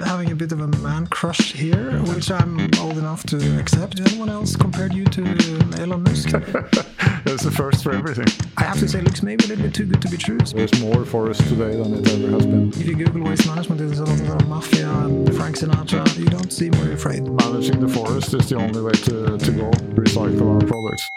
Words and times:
having 0.00 0.30
a 0.30 0.34
bit 0.34 0.52
of 0.52 0.60
a 0.60 0.68
man 0.78 1.06
crush 1.06 1.52
here, 1.52 1.92
which 2.04 2.30
I'm 2.30 2.58
old 2.80 2.98
enough 2.98 3.24
to 3.26 3.58
accept. 3.58 4.00
Anyone 4.00 4.28
else 4.28 4.56
compared 4.56 4.92
you 4.92 5.04
to 5.06 5.22
Elon 5.78 6.02
Musk? 6.02 6.28
it's 7.26 7.42
the 7.42 7.50
first 7.50 7.82
for 7.82 7.92
everything. 7.92 8.26
I 8.56 8.64
have 8.64 8.78
to 8.80 8.88
say, 8.88 8.98
it 8.98 9.04
looks 9.04 9.22
maybe 9.22 9.44
a 9.44 9.48
little 9.48 9.64
bit 9.64 9.74
too 9.74 9.86
good 9.86 10.02
to 10.02 10.08
be 10.08 10.16
true. 10.16 10.38
There's 10.38 10.80
more 10.80 11.04
for 11.04 11.30
us 11.30 11.38
today 11.38 11.76
than 11.76 11.94
it 11.94 12.08
ever 12.08 12.30
has 12.30 12.46
been. 12.46 12.68
If 12.68 12.86
you 12.86 12.96
Google 12.96 13.24
waste 13.24 13.46
management, 13.46 13.80
there's 13.80 13.98
a 13.98 14.04
lot 14.04 14.42
of 14.42 14.48
mafia 14.48 14.88
and 14.88 15.34
Frank 15.36 15.56
Sinatra. 15.56 16.18
You 16.18 16.26
don't 16.26 16.52
seem 16.52 16.72
very 16.72 16.94
afraid. 16.94 17.22
Managing 17.22 17.80
the 17.80 17.88
forest 17.88 18.34
is 18.34 18.48
the 18.48 18.56
only 18.56 18.80
way 18.80 18.92
to, 18.92 19.38
to 19.38 19.50
go. 19.52 19.70
Recycle 19.94 20.60
our 20.60 20.66
products. 20.66 21.08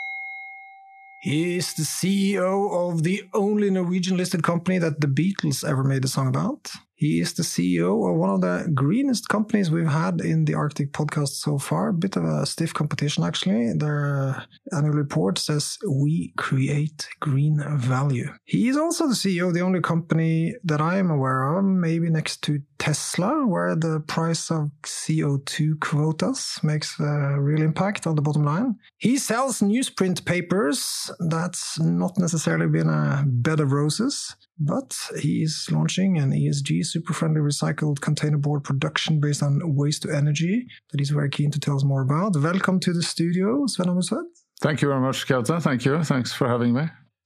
He 1.22 1.58
is 1.58 1.76
the 1.76 1.84
CEO 1.84 2.90
of 2.90 3.04
the 3.04 3.22
only 3.32 3.70
Norwegian 3.70 4.18
listed 4.18 4.42
company 4.42 4.80
that 4.80 5.02
the 5.02 5.08
Beatles 5.08 5.64
ever 5.64 5.84
made 5.84 6.04
a 6.04 6.08
song 6.08 6.28
about. 6.28 6.72
He 7.02 7.20
is 7.20 7.34
the 7.34 7.42
CEO 7.42 8.08
of 8.08 8.16
one 8.16 8.30
of 8.30 8.42
the 8.42 8.70
greenest 8.76 9.28
companies 9.28 9.72
we've 9.72 9.88
had 9.88 10.22
in 10.22 10.46
the 10.46 10.54
Arctic 10.54 10.92
podcast 10.92 11.30
so 11.30 11.58
far. 11.58 11.92
Bit 11.92 12.16
of 12.16 12.26
a 12.26 12.46
stiff 12.46 12.76
competition, 12.76 13.24
actually. 13.24 13.74
Their 13.74 14.46
annual 14.72 14.94
report 14.94 15.40
says 15.40 15.80
we 15.90 16.32
create 16.38 17.10
green 17.20 17.60
value. 17.76 18.30
He 18.46 18.68
is 18.68 18.78
also 18.78 19.08
the 19.08 19.16
CEO 19.16 19.48
of 19.48 19.56
the 19.56 19.62
only 19.62 19.82
company 19.82 20.54
that 20.64 20.80
I 20.80 21.00
am 21.00 21.10
aware 21.10 21.58
of, 21.58 21.66
maybe 21.66 22.08
next 22.12 22.44
to 22.44 22.60
Tesla, 22.78 23.48
where 23.48 23.76
the 23.76 24.02
price 24.02 24.52
of 24.52 24.70
CO2 24.84 25.80
quotas 25.80 26.60
makes 26.62 27.00
a 27.00 27.36
real 27.40 27.64
impact 27.64 28.06
on 28.06 28.16
the 28.16 28.22
bottom 28.22 28.44
line. 28.44 28.76
He 28.98 29.18
sells 29.18 29.62
newsprint 29.62 30.24
papers. 30.26 31.10
That's 31.20 31.80
not 31.80 32.20
necessarily 32.20 32.68
been 32.68 32.90
a 32.90 33.24
bed 33.26 33.60
of 33.60 33.72
roses. 33.72 34.36
But 34.64 34.96
he 35.20 35.42
is 35.42 35.68
launching 35.72 36.20
an 36.20 36.32
ESG 36.32 36.86
super 36.92 37.14
friendly 37.14 37.40
recycled 37.40 38.00
containerboard 38.00 38.64
production 38.64 39.20
based 39.20 39.42
on 39.42 39.62
waste 39.76 40.02
to 40.04 40.14
energy 40.14 40.68
that 40.92 41.00
he's 41.00 41.10
very 41.10 41.30
keen 41.30 41.50
to 41.52 41.60
tell 41.60 41.76
us 41.76 41.84
more 41.84 42.02
about. 42.02 42.36
Welcome 42.36 42.80
to 42.82 42.92
the 42.94 43.02
studio, 43.02 43.66
Sven 43.68 43.88
Ombudstvedt. 43.88 44.26
Thank 44.60 44.82
you 44.82 44.90
very 44.90 45.02
much, 45.02 45.26
Kelta. 45.28 45.62
Thank 45.62 45.86
you. 45.86 46.04
Thanks 46.04 46.34
for 46.34 46.48
having 46.48 46.74
me. 46.74 46.84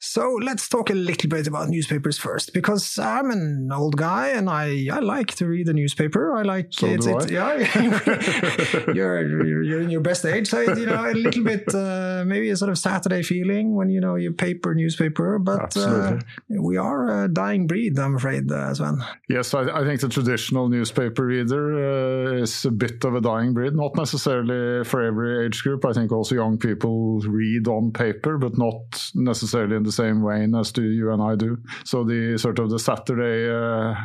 So 0.07 0.37
let's 0.39 0.69
talk 0.69 0.91
a 0.91 0.93
little 0.93 1.29
bit 1.29 1.47
about 1.47 1.67
newspapers 1.67 2.19
first, 2.19 2.53
because 2.53 2.99
I'm 2.99 3.31
an 3.31 3.71
old 3.73 3.97
guy 3.97 4.29
and 4.29 4.47
I, 4.47 4.87
I 4.91 4.99
like 4.99 5.33
to 5.37 5.47
read 5.47 5.65
the 5.65 5.73
newspaper. 5.73 6.35
I 6.37 6.43
like 6.43 6.67
so 6.69 6.85
it's, 6.85 7.07
do 7.07 7.17
it's, 7.17 7.25
I. 7.25 7.33
yeah, 7.33 8.91
you're, 8.93 8.93
you're 8.93 9.63
you're 9.63 9.81
in 9.81 9.89
your 9.89 10.01
best 10.01 10.23
age, 10.23 10.47
so 10.47 10.61
you 10.61 10.85
know 10.85 11.09
a 11.09 11.11
little 11.11 11.43
bit 11.43 11.73
uh, 11.73 12.23
maybe 12.25 12.51
a 12.51 12.55
sort 12.55 12.69
of 12.69 12.77
Saturday 12.77 13.23
feeling 13.23 13.75
when 13.75 13.89
you 13.89 13.99
know 13.99 14.13
you 14.13 14.31
paper 14.31 14.75
newspaper, 14.75 15.39
but 15.39 15.75
uh, 15.75 16.19
we 16.49 16.77
are 16.77 17.23
a 17.23 17.27
dying 17.27 17.65
breed, 17.65 17.97
I'm 17.97 18.15
afraid, 18.15 18.51
uh, 18.51 18.75
Sven. 18.75 19.03
Yes, 19.27 19.55
I, 19.55 19.63
I 19.63 19.83
think 19.83 20.01
the 20.01 20.09
traditional 20.09 20.69
newspaper 20.69 21.25
reader 21.25 22.35
uh, 22.35 22.43
is 22.43 22.63
a 22.63 22.71
bit 22.71 23.03
of 23.03 23.15
a 23.15 23.21
dying 23.21 23.55
breed. 23.55 23.73
Not 23.73 23.95
necessarily 23.95 24.85
for 24.85 25.01
every 25.01 25.47
age 25.47 25.63
group. 25.63 25.83
I 25.83 25.93
think 25.93 26.11
also 26.11 26.35
young 26.35 26.59
people 26.59 27.21
read 27.21 27.67
on 27.67 27.91
paper, 27.91 28.37
but 28.37 28.55
not 28.55 29.11
necessarily 29.15 29.75
in 29.75 29.83
the 29.83 29.94
same 29.95 30.21
way 30.21 30.47
as 30.59 30.71
do 30.71 30.83
you 30.83 31.11
and 31.11 31.21
I 31.21 31.35
do. 31.35 31.57
So 31.83 32.03
the 32.03 32.37
sort 32.37 32.59
of 32.59 32.69
the 32.69 32.79
Saturday 32.79 33.49
uh, 33.49 33.95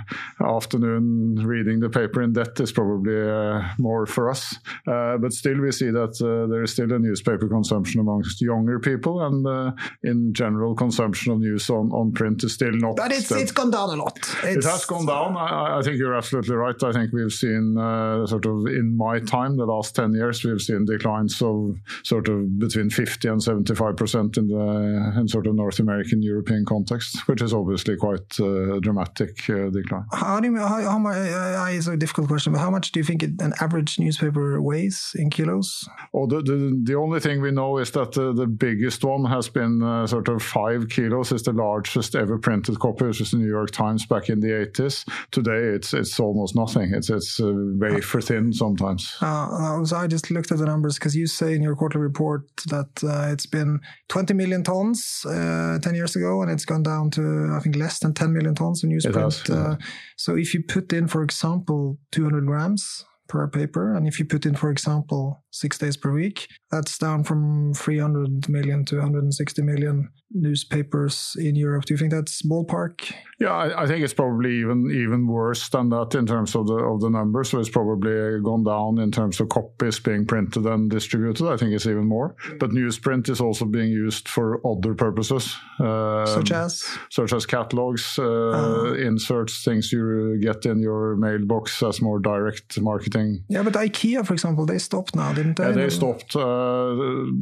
afternoon 0.57 1.35
reading 1.45 1.81
the 1.81 1.91
paper 1.91 2.23
in 2.23 2.33
depth 2.33 2.61
is 2.61 2.73
probably 2.73 3.21
uh, 3.21 3.63
more 3.79 4.07
for 4.07 4.31
us. 4.31 4.57
Uh, 4.87 5.17
but 5.19 5.33
still, 5.33 5.61
we 5.61 5.73
see 5.73 5.91
that 5.91 6.15
uh, 6.21 6.49
there 6.51 6.63
is 6.63 6.73
still 6.73 6.93
a 6.93 6.99
newspaper 6.99 7.49
consumption 7.49 8.01
amongst 8.01 8.41
younger 8.41 8.79
people, 8.79 9.23
and 9.27 9.47
uh, 9.47 9.73
in 10.03 10.33
general, 10.33 10.75
consumption 10.75 11.33
of 11.33 11.39
news 11.39 11.69
on, 11.71 11.91
on 11.93 12.13
print 12.13 12.43
is 12.45 12.55
still 12.55 12.73
not. 12.73 12.97
But 12.97 13.13
it's 13.13 13.27
steady. 13.27 13.43
it's 13.43 13.53
gone 13.53 13.71
down 13.71 13.91
a 13.91 13.97
lot. 13.97 14.19
It 14.45 14.65
has 14.65 14.85
gone 14.85 15.07
down. 15.07 15.37
I, 15.37 15.79
I 15.79 15.83
think 15.83 15.97
you're 15.99 16.15
absolutely 16.15 16.57
right. 16.57 16.81
I 16.83 16.93
think 16.93 17.13
we've 17.13 17.33
seen 17.33 17.77
uh, 17.79 18.27
sort 18.27 18.47
of 18.47 18.67
in 18.67 18.97
my 18.97 19.21
time, 19.21 19.57
the 19.57 19.67
last 19.67 19.95
10 19.95 20.15
years, 20.15 20.45
we've 20.45 20.61
seen 20.61 20.85
declines 20.85 21.41
of 21.43 21.77
sort 22.03 22.29
of 22.29 22.59
between 22.59 22.91
50 22.91 23.29
and 23.29 23.43
75 23.43 23.97
percent 23.97 24.37
in 24.37 24.49
the 24.49 25.15
in 25.19 25.29
sort 25.29 25.47
of 25.47 25.55
North 25.55 25.70
American 25.79 26.23
European 26.23 26.65
context, 26.65 27.29
which 27.29 27.43
is 27.43 27.53
obviously 27.53 27.97
quite 27.97 28.39
uh, 28.41 28.77
a 28.77 28.81
dramatic 28.81 29.49
uh, 29.51 29.71
decline. 29.71 30.05
How 30.13 30.41
do 30.41 30.51
you 30.51 30.59
how, 30.59 30.81
how 30.83 30.99
much? 30.99 31.17
Uh, 31.17 31.67
it's 31.71 31.87
a 31.87 31.97
difficult 31.97 32.29
question, 32.29 32.53
but 32.53 32.59
how 32.61 32.71
much 32.71 32.93
do 32.93 33.01
you 33.01 33.05
think 33.05 33.23
it, 33.23 33.41
an 33.41 33.53
average 33.61 33.99
newspaper 33.99 34.61
weighs 34.61 35.13
in 35.15 35.31
kilos? 35.31 35.89
Oh, 36.15 36.27
the, 36.27 36.43
the, 36.43 36.81
the 36.83 36.95
only 36.95 37.21
thing 37.21 37.41
we 37.41 37.51
know 37.51 37.79
is 37.79 37.91
that 37.93 38.17
uh, 38.19 38.33
the 38.33 38.47
biggest 38.47 39.05
one 39.05 39.25
has 39.27 39.49
been 39.49 39.83
uh, 39.83 40.07
sort 40.07 40.29
of 40.29 40.43
five 40.43 40.89
kilos, 40.89 41.33
is 41.33 41.43
the 41.43 41.53
largest 41.53 42.15
ever 42.15 42.39
printed 42.39 42.79
copy, 42.79 43.05
which 43.07 43.21
is 43.21 43.31
the 43.31 43.39
New 43.39 43.49
York 43.49 43.71
Times 43.71 44.07
back 44.07 44.29
in 44.29 44.41
the 44.41 44.49
80s. 44.49 45.05
Today, 45.31 45.75
it's 45.77 45.95
it's 45.95 46.19
almost 46.19 46.57
nothing. 46.57 46.93
It's 46.95 47.11
it's 47.11 47.41
uh, 47.41 47.53
wafer 47.55 48.21
thin 48.21 48.53
sometimes. 48.53 49.17
Uh, 49.21 49.85
so 49.85 49.97
I 49.97 50.07
just 50.07 50.31
looked 50.31 50.53
at 50.53 50.59
the 50.59 50.67
numbers 50.67 50.95
because 50.95 51.15
you 51.17 51.27
say 51.27 51.55
in 51.55 51.63
your 51.63 51.77
quarterly 51.77 52.03
report 52.03 52.45
that 52.69 53.05
uh, 53.05 53.33
it's 53.33 53.47
been 53.47 53.81
20 54.09 54.35
million 54.35 54.63
tons 54.63 55.25
uh, 55.27 55.31
10 55.79 55.95
years 55.95 56.17
ago, 56.17 56.43
and 56.43 56.51
it's 56.51 56.65
gone 56.65 56.83
down 56.83 57.11
to 57.11 57.53
I 57.57 57.61
think 57.61 57.77
less 57.77 57.99
than 57.99 58.15
10 58.15 58.33
million 58.33 58.55
tons 58.55 58.83
in 58.85 58.91
newsprint. 58.91 59.23
has, 59.23 59.43
yeah. 59.49 59.55
uh, 59.55 59.77
so 60.17 60.37
if 60.37 60.55
you 60.55 60.63
put 60.63 60.93
in, 60.93 61.09
for 61.09 61.23
example, 61.23 61.99
200 62.13 62.47
grams 62.47 63.05
per 63.31 63.47
paper, 63.49 63.95
and 63.95 64.07
if 64.09 64.19
you 64.19 64.25
put 64.25 64.45
in, 64.45 64.55
for 64.57 64.71
example, 64.71 65.45
six 65.53 65.79
days 65.79 65.97
per 65.97 66.13
week, 66.13 66.49
that's 66.71 66.99
down 66.99 67.25
from 67.25 67.73
300 67.75 68.49
million 68.49 68.85
to 68.87 68.97
160 68.97 69.63
million 69.63 70.11
newspapers 70.33 71.37
in 71.39 71.57
Europe. 71.57 71.85
Do 71.85 71.95
you 71.95 71.99
think 71.99 72.13
that's 72.13 72.43
ballpark? 72.43 73.13
Yeah, 73.39 73.53
I, 73.53 73.85
I 73.85 73.87
think 73.87 74.05
it's 74.05 74.15
probably 74.15 74.61
even 74.61 74.91
even 74.91 75.27
worse 75.27 75.69
than 75.71 75.89
that 75.91 76.15
in 76.15 76.27
terms 76.27 76.55
of 76.55 76.67
the 76.67 76.75
of 76.75 77.01
the 77.01 77.11
numbers. 77.11 77.51
So 77.51 77.59
it's 77.61 77.69
probably 77.69 78.41
gone 78.43 78.65
down 78.65 78.99
in 78.99 79.11
terms 79.11 79.41
of 79.41 79.49
copies 79.49 79.99
being 80.01 80.27
printed 80.27 80.67
and 80.67 80.91
distributed. 80.91 81.47
I 81.49 81.57
think 81.57 81.73
it's 81.73 81.87
even 81.87 82.07
more. 82.07 82.37
But 82.59 82.71
newsprint 82.71 83.29
is 83.29 83.41
also 83.41 83.65
being 83.65 83.91
used 83.91 84.29
for 84.29 84.61
other 84.67 84.95
purposes, 84.95 85.57
um, 85.79 86.27
Such 86.27 86.53
as? 86.53 86.85
such 87.11 87.33
as 87.33 87.47
catalogs, 87.47 88.19
uh, 88.19 88.95
inserts, 88.99 89.65
things 89.65 89.93
you 89.93 90.39
get 90.41 90.67
in 90.67 90.81
your 90.81 91.17
mailbox 91.17 91.83
as 91.83 92.01
more 92.01 92.19
direct 92.19 92.81
marketing. 92.81 93.20
Yeah, 93.49 93.63
but 93.63 93.75
IKEA, 93.75 94.27
for 94.27 94.33
example, 94.33 94.67
they 94.67 94.79
stopped 94.79 95.15
now, 95.15 95.33
didn't 95.33 95.57
they? 95.57 95.69
Yeah, 95.69 95.73
they 95.73 95.91
stopped. 95.91 96.37
Uh, 96.37 96.95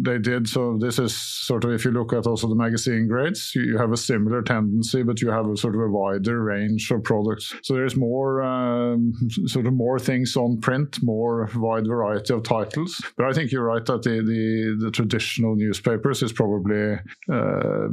they 0.03 0.19
did. 0.19 0.49
So 0.49 0.79
this 0.79 0.99
is 0.99 1.17
sort 1.17 1.65
of 1.65 1.73
if 1.73 1.85
you 1.85 1.91
look 1.91 2.13
at 2.13 2.27
also 2.27 2.49
the 2.49 2.55
magazine 2.55 3.09
grades, 3.09 3.53
you, 3.55 3.63
you 3.63 3.79
have 3.79 3.93
a 3.93 3.97
similar 3.97 4.43
tendency, 4.43 5.03
but 5.03 5.21
you 5.21 5.31
have 5.31 5.49
a 5.49 5.57
sort 5.57 5.75
of 5.75 5.81
a 5.81 5.89
wider 5.89 6.43
range 6.43 6.91
of 6.91 7.03
products. 7.05 7.55
So 7.63 7.75
there's 7.75 7.97
more 7.97 8.43
um, 8.43 9.13
sort 9.47 9.67
of 9.67 9.73
more 9.73 9.99
things 9.99 10.37
on 10.37 10.61
print, 10.61 10.99
more 11.03 11.49
wide 11.55 11.87
variety 11.87 12.35
of 12.35 12.43
titles. 12.43 13.01
But 13.17 13.27
I 13.27 13.33
think 13.33 13.53
you're 13.53 13.65
right 13.65 13.85
that 13.87 14.03
the 14.03 14.19
the, 14.23 14.85
the 14.85 14.91
traditional 14.91 15.57
newspapers 15.57 16.23
is 16.23 16.33
probably 16.33 16.99
uh, 17.31 17.89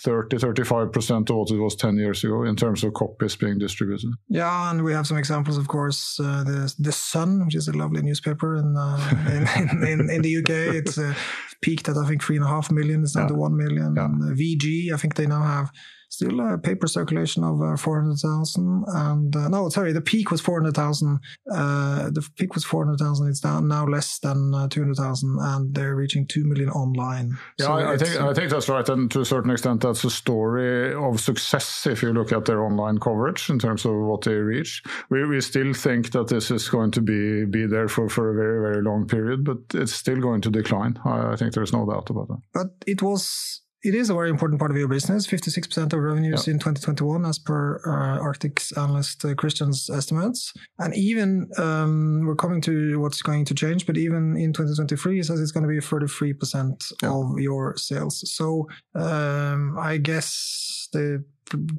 30, 0.00 0.38
35 0.38 0.92
percent 0.92 1.30
of 1.30 1.36
what 1.36 1.50
it 1.50 1.58
was 1.58 1.76
10 1.76 1.96
years 1.96 2.24
ago 2.24 2.44
in 2.44 2.56
terms 2.56 2.84
of 2.84 2.92
copies 2.94 3.36
being 3.36 3.58
distributed. 3.58 4.10
Yeah, 4.28 4.70
and 4.70 4.84
we 4.84 4.92
have 4.92 5.06
some 5.06 5.16
examples, 5.16 5.58
of 5.58 5.68
course. 5.68 6.18
Uh, 6.20 6.44
the 6.44 6.74
the 6.78 6.92
Sun, 7.06 7.44
which 7.44 7.54
is 7.54 7.68
a 7.68 7.72
lovely 7.72 8.02
newspaper 8.02 8.56
in 8.56 8.76
uh, 8.76 8.98
in, 9.28 9.86
in, 9.86 10.10
in 10.10 10.22
the 10.22 10.36
UK, 10.38 10.50
it's 10.74 10.98
uh, 10.98 11.14
peaked 11.60 11.88
at 11.88 11.96
I 11.96 12.06
think 12.06 12.22
three 12.22 12.36
and 12.36 12.44
a 12.44 12.48
half 12.48 12.70
million. 12.70 13.02
It's 13.02 13.12
down 13.12 13.28
to 13.28 13.34
one 13.34 13.56
million. 13.56 13.94
Yeah. 13.96 14.04
And 14.04 14.22
uh, 14.22 14.34
VG, 14.34 14.92
I 14.92 14.96
think 14.96 15.14
they 15.14 15.26
now 15.26 15.42
have 15.42 15.70
still 16.08 16.40
a 16.40 16.58
paper 16.58 16.86
circulation 16.86 17.44
of 17.44 17.60
uh, 17.62 17.76
four 17.76 18.00
hundred 18.00 18.18
thousand. 18.18 18.84
And 18.88 19.34
uh, 19.34 19.48
no, 19.48 19.68
sorry, 19.68 19.92
the 19.92 20.00
peak 20.00 20.30
was 20.30 20.40
four 20.40 20.60
hundred 20.60 20.74
thousand. 20.74 21.20
Uh, 21.50 22.10
the 22.10 22.26
peak 22.36 22.54
was 22.54 22.64
four 22.64 22.84
hundred 22.84 22.98
thousand. 22.98 23.28
It's 23.28 23.40
down 23.40 23.68
now 23.68 23.86
less 23.86 24.18
than 24.18 24.54
uh, 24.54 24.68
two 24.68 24.80
hundred 24.80 24.96
thousand, 24.96 25.38
and 25.40 25.74
they're 25.74 25.96
reaching 25.96 26.26
two 26.26 26.44
million 26.44 26.70
online. 26.70 27.36
Yeah, 27.58 27.66
So 27.66 27.72
I, 27.72 27.92
I 27.92 27.96
think 27.96 28.20
I 28.20 28.34
think 28.34 28.50
that's 28.50 28.68
right, 28.68 28.88
and 28.88 29.10
to 29.10 29.20
a 29.20 29.24
certain 29.24 29.50
extent, 29.50 29.80
that's 29.82 30.04
a 30.04 30.10
story 30.10 30.94
of 30.94 31.20
success. 31.20 31.86
If 31.86 32.02
you 32.02 32.12
look 32.12 32.32
at 32.32 32.44
their 32.44 32.62
online 32.62 32.98
coverage 32.98 33.50
in 33.50 33.58
terms 33.58 33.84
of 33.84 33.94
what 33.94 34.22
they 34.22 34.34
reach, 34.34 34.82
we, 35.10 35.26
we 35.26 35.40
still 35.40 35.72
think 35.72 36.12
that 36.12 36.28
this 36.28 36.50
is 36.50 36.68
going 36.68 36.90
to 36.92 37.00
be 37.00 37.44
be 37.44 37.66
there 37.66 37.88
for, 37.88 38.08
for 38.08 38.30
a 38.30 38.34
very 38.34 38.60
very 38.60 38.82
long 38.82 39.06
period, 39.06 39.44
but 39.44 39.58
it's 39.74 39.92
still 39.92 40.20
going 40.20 40.40
to 40.42 40.50
decline. 40.50 40.98
I, 41.04 41.32
I 41.32 41.36
think 41.36 41.52
there's 41.52 41.72
no 41.72 41.86
doubt 41.86 42.10
about 42.10 42.28
that. 42.28 42.40
But 42.52 42.66
it 42.86 43.02
was 43.02 43.62
it 43.82 43.94
is 43.94 44.10
a 44.10 44.14
very 44.14 44.30
important 44.30 44.58
part 44.58 44.70
of 44.70 44.76
your 44.76 44.88
business. 44.88 45.26
Fifty 45.26 45.50
six 45.50 45.66
percent 45.66 45.92
of 45.92 46.00
revenues 46.00 46.48
in 46.48 46.58
twenty 46.58 46.80
twenty 46.80 47.04
one, 47.04 47.24
as 47.24 47.38
per 47.38 47.80
uh, 47.86 48.20
Arctic's 48.20 48.72
analyst 48.72 49.24
uh, 49.24 49.34
Christian's 49.34 49.88
estimates. 49.90 50.52
And 50.78 50.94
even 50.94 51.48
um, 51.58 52.24
we're 52.26 52.36
coming 52.36 52.60
to 52.62 52.98
what's 53.00 53.22
going 53.22 53.44
to 53.46 53.54
change. 53.54 53.86
But 53.86 53.96
even 53.96 54.36
in 54.36 54.52
twenty 54.52 54.74
twenty 54.74 54.96
three, 54.96 55.16
he 55.16 55.22
says 55.22 55.40
it's 55.40 55.52
going 55.52 55.66
to 55.66 55.72
be 55.72 55.80
thirty 55.80 56.06
three 56.06 56.32
percent 56.32 56.84
of 57.02 57.38
your 57.38 57.76
sales. 57.76 58.22
So 58.34 58.66
um, 58.94 59.76
I 59.78 59.98
guess 59.98 60.88
the 60.92 61.24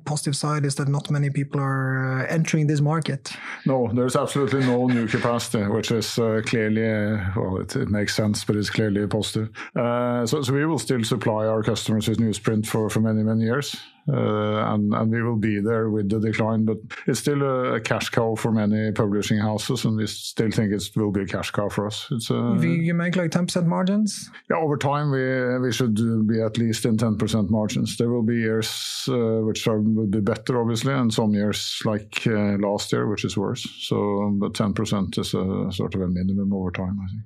positive 0.06 0.36
side 0.36 0.66
is 0.66 0.76
that 0.76 0.88
not 0.88 1.10
many 1.12 1.30
people 1.30 1.60
are 1.60 2.22
uh, 2.22 2.28
entering 2.28 2.68
this 2.68 2.82
market. 2.82 3.34
No, 3.66 3.92
there's 3.94 4.16
absolutely 4.16 4.62
no 4.62 4.88
new 4.88 5.08
capacity, 5.08 5.66
which 5.68 5.92
is 5.92 6.18
uh, 6.18 6.42
clearly, 6.46 6.86
uh, 6.90 7.32
well, 7.36 7.58
it, 7.58 7.76
it 7.76 7.90
makes 7.90 8.16
sense, 8.16 8.44
but 8.46 8.56
it's 8.56 8.70
clearly 8.70 9.04
a 9.04 9.08
positive. 9.08 9.50
Uh, 9.76 10.26
so, 10.26 10.42
so 10.42 10.54
we 10.54 10.66
will 10.66 10.80
still 10.80 11.04
supply 11.04 11.46
our 11.46 11.64
customers 11.64 12.08
with 12.08 12.20
newsprint 12.20 12.66
for, 12.66 12.90
for 12.90 13.00
many, 13.00 13.24
many 13.24 13.44
years. 13.44 13.76
Uh, 14.12 14.74
and 14.74 14.94
and 14.94 15.12
we 15.12 15.22
will 15.22 15.36
be 15.36 15.60
there 15.60 15.90
with 15.90 16.10
the 16.10 16.20
decline. 16.20 16.66
But 16.66 16.78
it's 17.08 17.20
still 17.20 17.42
a, 17.44 17.80
cash 17.80 18.10
cow 18.10 18.36
for 18.36 18.52
many 18.52 18.92
publishing 18.92 19.40
houses, 19.40 19.86
and 19.86 19.98
we 19.98 20.08
still 20.08 20.52
think 20.52 20.72
it 20.72 20.90
will 20.96 21.12
be 21.12 21.22
a 21.22 21.26
cash 21.26 21.52
cow 21.52 21.70
for 21.70 21.88
us. 21.88 22.08
It's 22.12 22.30
a, 22.30 22.38
uh, 22.38 22.62
you 22.62 22.94
make 22.94 23.16
like 23.16 23.32
ten 23.32 23.46
percent 23.46 23.68
margins. 23.68 24.30
Yeah, 24.50 24.58
over 24.58 24.78
time 24.78 25.12
we 25.12 25.60
we 25.60 25.72
should 25.72 25.96
be 26.28 26.42
at 26.42 26.58
least 26.58 26.86
in 26.86 26.98
ten 26.98 27.18
percent 27.18 27.50
margins. 27.50 27.98
There 27.98 28.10
will 28.10 28.24
be 28.24 28.36
years 28.36 29.08
uh, 29.10 29.42
which 29.44 29.68
are 29.68 29.80
will 29.80 30.08
be 30.08 30.22
better, 30.22 30.62
obviously, 30.62 30.94
and 30.94 31.14
some 31.14 31.34
years 31.34 31.82
like 31.86 32.26
uh, 32.28 32.58
last 32.58 32.92
year, 32.92 33.08
which 33.08 33.26
is 33.26 33.38
worse. 33.38 33.68
So, 33.80 34.36
but 34.40 34.54
ten 34.54 34.74
percent 34.74 35.18
is 35.18 35.34
a 35.34 35.72
sort 35.72 35.96
of 35.96 36.02
a 36.02 36.08
minimum 36.08 36.54
over 36.54 36.72
time, 36.72 36.98
I 37.04 37.08
think. 37.08 37.24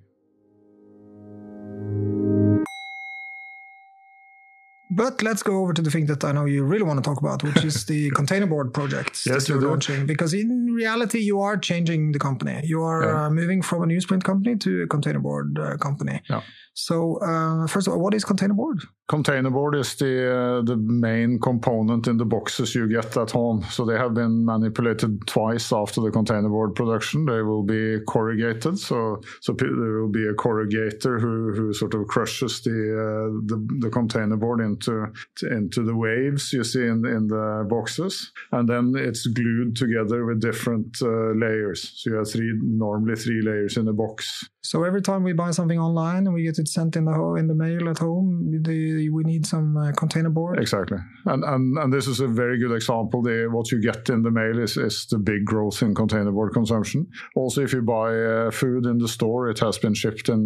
But 4.93 5.21
let's 5.23 5.41
go 5.41 5.61
over 5.61 5.71
to 5.71 5.81
the 5.81 5.89
thing 5.89 6.05
that 6.07 6.23
I 6.25 6.33
know 6.33 6.43
you 6.43 6.63
really 6.63 6.83
want 6.83 7.01
to 7.01 7.09
talk 7.09 7.19
about, 7.19 7.43
which 7.43 7.63
is 7.63 7.85
the 7.85 8.11
containerboard 8.19 8.73
project 8.73 9.25
yes, 9.25 9.25
that 9.25 9.49
you're 9.49 9.61
launching. 9.61 10.05
Because 10.05 10.33
in 10.33 10.67
reality, 10.73 11.19
you 11.19 11.39
are 11.39 11.57
changing 11.57 12.11
the 12.11 12.19
company. 12.19 12.59
You 12.65 12.83
are 12.83 13.03
yeah. 13.03 13.25
uh, 13.25 13.29
moving 13.29 13.61
from 13.61 13.83
a 13.83 13.85
newsprint 13.85 14.25
company 14.25 14.57
to 14.57 14.81
a 14.81 14.87
containerboard 14.87 15.57
uh, 15.57 15.77
company. 15.77 16.21
Yeah. 16.29 16.41
So, 16.73 17.17
uh, 17.21 17.67
first 17.67 17.87
of 17.87 17.93
all, 17.93 17.99
what 17.99 18.13
is 18.13 18.23
containerboard? 18.23 18.85
Containerboard 19.09 19.77
is 19.77 19.95
the 19.95 20.13
uh, 20.31 20.61
the 20.61 20.77
main 20.77 21.37
component 21.37 22.07
in 22.07 22.15
the 22.15 22.23
boxes 22.23 22.73
you 22.73 22.87
get 22.87 23.17
at 23.17 23.31
home. 23.31 23.61
So 23.69 23.83
they 23.85 23.97
have 23.97 24.13
been 24.13 24.45
manipulated 24.45 25.27
twice 25.27 25.73
after 25.73 25.99
the 25.99 26.11
containerboard 26.11 26.75
production. 26.75 27.25
They 27.25 27.41
will 27.41 27.63
be 27.63 27.99
corrugated. 28.07 28.79
So 28.79 29.21
so 29.41 29.51
there 29.51 30.01
will 30.01 30.11
be 30.11 30.25
a 30.27 30.33
corrugator 30.33 31.19
who, 31.19 31.53
who 31.53 31.73
sort 31.73 31.93
of 31.93 32.07
crushes 32.07 32.61
the 32.61 32.71
uh, 32.71 33.41
the, 33.45 33.57
the 33.79 33.89
containerboard 33.89 34.63
into 34.81 35.11
into 35.43 35.83
the 35.83 35.95
waves 35.95 36.53
you 36.53 36.63
see 36.63 36.81
in 36.81 37.05
in 37.05 37.27
the 37.27 37.65
boxes, 37.69 38.31
and 38.51 38.67
then 38.67 38.93
it's 38.95 39.25
glued 39.27 39.75
together 39.75 40.25
with 40.25 40.41
different 40.41 40.97
uh, 41.01 41.31
layers. 41.35 41.91
So 41.95 42.09
you 42.09 42.15
have 42.17 42.29
three 42.29 42.53
normally 42.61 43.15
three 43.15 43.41
layers 43.41 43.77
in 43.77 43.87
a 43.87 43.93
box. 43.93 44.49
So 44.63 44.83
every 44.83 45.01
time 45.01 45.23
we 45.23 45.33
buy 45.33 45.51
something 45.51 45.79
online 45.79 46.27
and 46.27 46.33
we 46.33 46.43
get 46.43 46.59
it 46.59 46.67
sent 46.67 46.95
in 46.95 47.05
the 47.05 47.33
in 47.35 47.47
the 47.47 47.55
mail 47.55 47.89
at 47.89 47.97
home, 47.97 48.61
the, 48.61 49.09
we 49.09 49.23
need 49.23 49.45
some 49.45 49.75
uh, 49.75 49.91
containerboard. 49.91 50.59
Exactly, 50.59 50.99
and, 51.25 51.43
and 51.43 51.77
and 51.77 51.93
this 51.93 52.07
is 52.07 52.19
a 52.19 52.27
very 52.27 52.59
good 52.59 52.73
example. 52.75 53.21
The, 53.21 53.47
what 53.51 53.71
you 53.71 53.81
get 53.81 54.09
in 54.09 54.21
the 54.21 54.31
mail 54.31 54.59
is, 54.59 54.77
is 54.77 55.07
the 55.09 55.17
big 55.17 55.45
growth 55.45 55.81
in 55.81 55.95
container 55.95 56.31
board 56.31 56.53
consumption. 56.53 57.07
Also, 57.35 57.61
if 57.63 57.73
you 57.73 57.81
buy 57.81 58.13
uh, 58.13 58.51
food 58.51 58.85
in 58.85 58.97
the 58.99 59.07
store, 59.07 59.49
it 59.49 59.59
has 59.59 59.77
been 59.77 59.93
shipped 59.93 60.29
in 60.29 60.41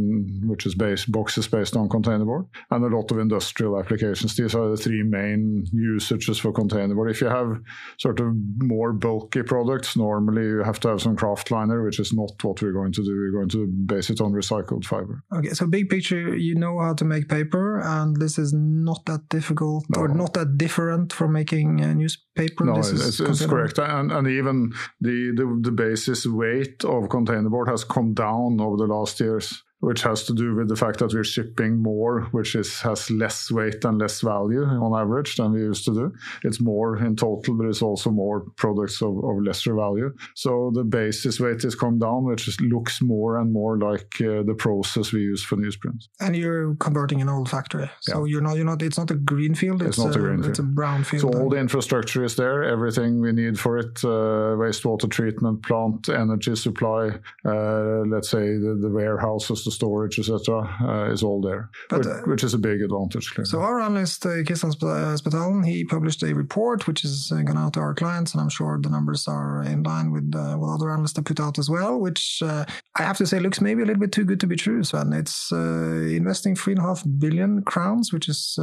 which 0.45 0.65
is 0.65 0.75
based 0.75 1.11
boxes 1.11 1.47
based 1.47 1.75
on 1.75 1.89
container 1.89 2.25
board, 2.25 2.45
and 2.71 2.83
a 2.85 2.95
lot 2.95 3.11
of 3.11 3.19
industrial 3.19 3.77
applications. 3.77 4.24
These 4.33 4.55
are 4.55 4.69
the 4.69 4.77
three 4.77 5.03
main 5.03 5.65
usages 5.71 6.39
for 6.39 6.51
containerboard. 6.51 7.11
If 7.11 7.21
you 7.21 7.27
have 7.27 7.59
sort 7.99 8.19
of 8.19 8.33
more 8.57 8.93
bulky 8.93 9.43
products, 9.43 9.95
normally 9.95 10.43
you 10.43 10.63
have 10.63 10.79
to 10.81 10.89
have 10.89 11.01
some 11.01 11.15
kraftliner, 11.15 11.83
which 11.83 11.99
is 11.99 12.13
not 12.13 12.31
what 12.41 12.61
we're 12.61 12.71
going 12.71 12.93
to 12.93 13.03
do. 13.03 13.11
We're 13.11 13.39
going 13.39 13.49
to 13.49 13.67
base 13.67 14.09
it 14.09 14.21
on 14.21 14.31
recycled 14.33 14.85
fiber. 14.85 15.23
Okay, 15.33 15.49
so 15.49 15.67
big 15.67 15.89
picture, 15.89 16.35
you 16.35 16.55
know 16.55 16.79
how 16.79 16.93
to 16.93 17.05
make 17.05 17.29
paper, 17.29 17.79
and 17.79 18.15
this 18.15 18.37
is 18.37 18.53
not 18.53 19.05
that 19.05 19.29
difficult 19.29 19.85
no. 19.89 20.01
or 20.01 20.07
not 20.07 20.33
that 20.33 20.57
different 20.57 21.13
from 21.13 21.33
making 21.33 21.81
a 21.81 21.93
newspaper. 21.93 22.65
No, 22.65 22.77
it's, 22.77 23.19
it's 23.19 23.45
correct, 23.45 23.77
and 23.77 24.11
and 24.11 24.27
even 24.27 24.73
the, 25.01 25.33
the 25.35 25.59
the 25.61 25.71
basis 25.71 26.25
weight 26.25 26.83
of 26.85 27.09
containerboard 27.09 27.67
has 27.67 27.83
come 27.83 28.13
down 28.13 28.59
over 28.59 28.77
the 28.77 28.87
last 28.87 29.19
years 29.19 29.63
which 29.79 30.01
has 30.03 30.23
to 30.23 30.33
do 30.33 30.55
with 30.55 30.69
the 30.69 30.75
fact 30.75 30.99
that 30.99 31.13
we're 31.13 31.23
shipping 31.23 31.81
more, 31.81 32.21
which 32.31 32.55
is 32.55 32.79
has 32.81 33.11
less 33.11 33.51
weight 33.51 33.83
and 33.83 33.99
less 33.99 34.21
value 34.21 34.63
on 34.63 34.99
average 34.99 35.35
than 35.35 35.51
we 35.51 35.59
used 35.59 35.85
to 35.85 35.93
do. 35.93 36.13
It's 36.43 36.61
more 36.61 36.97
in 36.97 37.15
total, 37.15 37.55
but 37.55 37.67
it's 37.67 37.81
also 37.81 38.09
more 38.09 38.45
products 38.55 39.01
of, 39.01 39.17
of 39.23 39.43
lesser 39.43 39.75
value. 39.75 40.13
So 40.35 40.71
the 40.73 40.83
basis 40.83 41.39
weight 41.39 41.61
has 41.63 41.75
come 41.75 41.99
down, 41.99 42.23
which 42.23 42.59
looks 42.61 43.01
more 43.01 43.37
and 43.37 43.51
more 43.51 43.77
like 43.77 44.15
uh, 44.21 44.43
the 44.43 44.55
process 44.57 45.11
we 45.11 45.21
use 45.21 45.43
for 45.43 45.57
newsprint. 45.57 46.05
And 46.19 46.35
you're 46.35 46.75
converting 46.75 47.21
an 47.21 47.29
old 47.29 47.49
factory, 47.49 47.89
so 47.99 48.23
yeah. 48.23 48.31
you're 48.31 48.41
not 48.41 48.55
you're 48.55 48.65
not 48.65 48.81
it's 48.81 48.97
not 48.97 49.11
a 49.11 49.15
greenfield. 49.15 49.81
It's, 49.81 49.97
it's 49.97 50.05
not 50.05 50.15
a, 50.15 50.19
a 50.19 50.21
greenfield. 50.21 50.49
It's 50.51 50.59
a 50.59 50.63
brownfield. 50.63 51.21
So 51.21 51.39
all 51.39 51.49
the 51.49 51.57
infrastructure 51.57 52.23
is 52.23 52.35
there, 52.35 52.63
everything 52.63 53.19
we 53.19 53.33
need 53.33 53.59
for 53.59 53.77
it: 53.77 54.03
uh, 54.03 54.55
wastewater 54.55 55.11
treatment 55.11 55.63
plant, 55.63 56.07
energy 56.09 56.55
supply, 56.55 57.09
uh, 57.45 58.03
let's 58.07 58.29
say 58.29 58.57
the, 58.57 58.77
the 58.81 58.89
warehouses 58.89 59.65
the 59.65 59.71
storage, 59.75 60.17
etc., 60.19 60.37
uh, 60.81 61.11
is 61.11 61.23
all 61.23 61.41
there, 61.41 61.69
but, 61.89 61.99
which, 61.99 62.07
uh, 62.07 62.21
which, 62.25 62.43
is 62.43 62.53
a 62.53 62.57
big 62.57 62.81
advantage. 62.81 63.31
Clearly. 63.33 63.49
So 63.49 63.59
our 63.59 63.79
analyst, 63.79 64.25
uh, 64.25 64.29
Kristian 64.43 64.73
Spetalen, 64.73 65.65
he 65.65 65.83
published 65.85 66.23
a 66.23 66.33
report 66.33 66.87
which 66.87 67.03
is 67.03 67.31
uh, 67.33 67.41
gone 67.41 67.57
out 67.57 67.73
to 67.73 67.79
our 67.79 67.93
clients, 67.93 68.33
and 68.33 68.41
I'm 68.41 68.49
sure 68.49 68.79
the 68.81 68.89
numbers 68.89 69.27
are 69.27 69.63
in 69.63 69.83
line 69.83 70.11
with 70.11 70.33
uh, 70.35 70.55
what 70.55 70.75
other 70.75 70.91
analysts 70.91 71.15
have 71.17 71.25
put 71.25 71.39
out 71.39 71.59
as 71.59 71.69
well, 71.69 71.99
which 71.99 72.41
uh, 72.43 72.65
I 72.97 73.03
have 73.03 73.17
to 73.17 73.27
say 73.27 73.39
looks 73.39 73.61
maybe 73.61 73.81
a 73.81 73.85
little 73.85 74.01
bit 74.01 74.11
too 74.11 74.25
good 74.25 74.39
to 74.39 74.47
be 74.47 74.55
true, 74.55 74.83
Sven. 74.83 75.13
It's 75.13 75.51
uh, 75.51 76.07
investing 76.21 76.55
three 76.55 76.73
and 76.73 76.81
a 76.81 76.85
half 76.85 77.03
billion 77.19 77.63
crowns, 77.63 78.11
which 78.11 78.29
is 78.29 78.53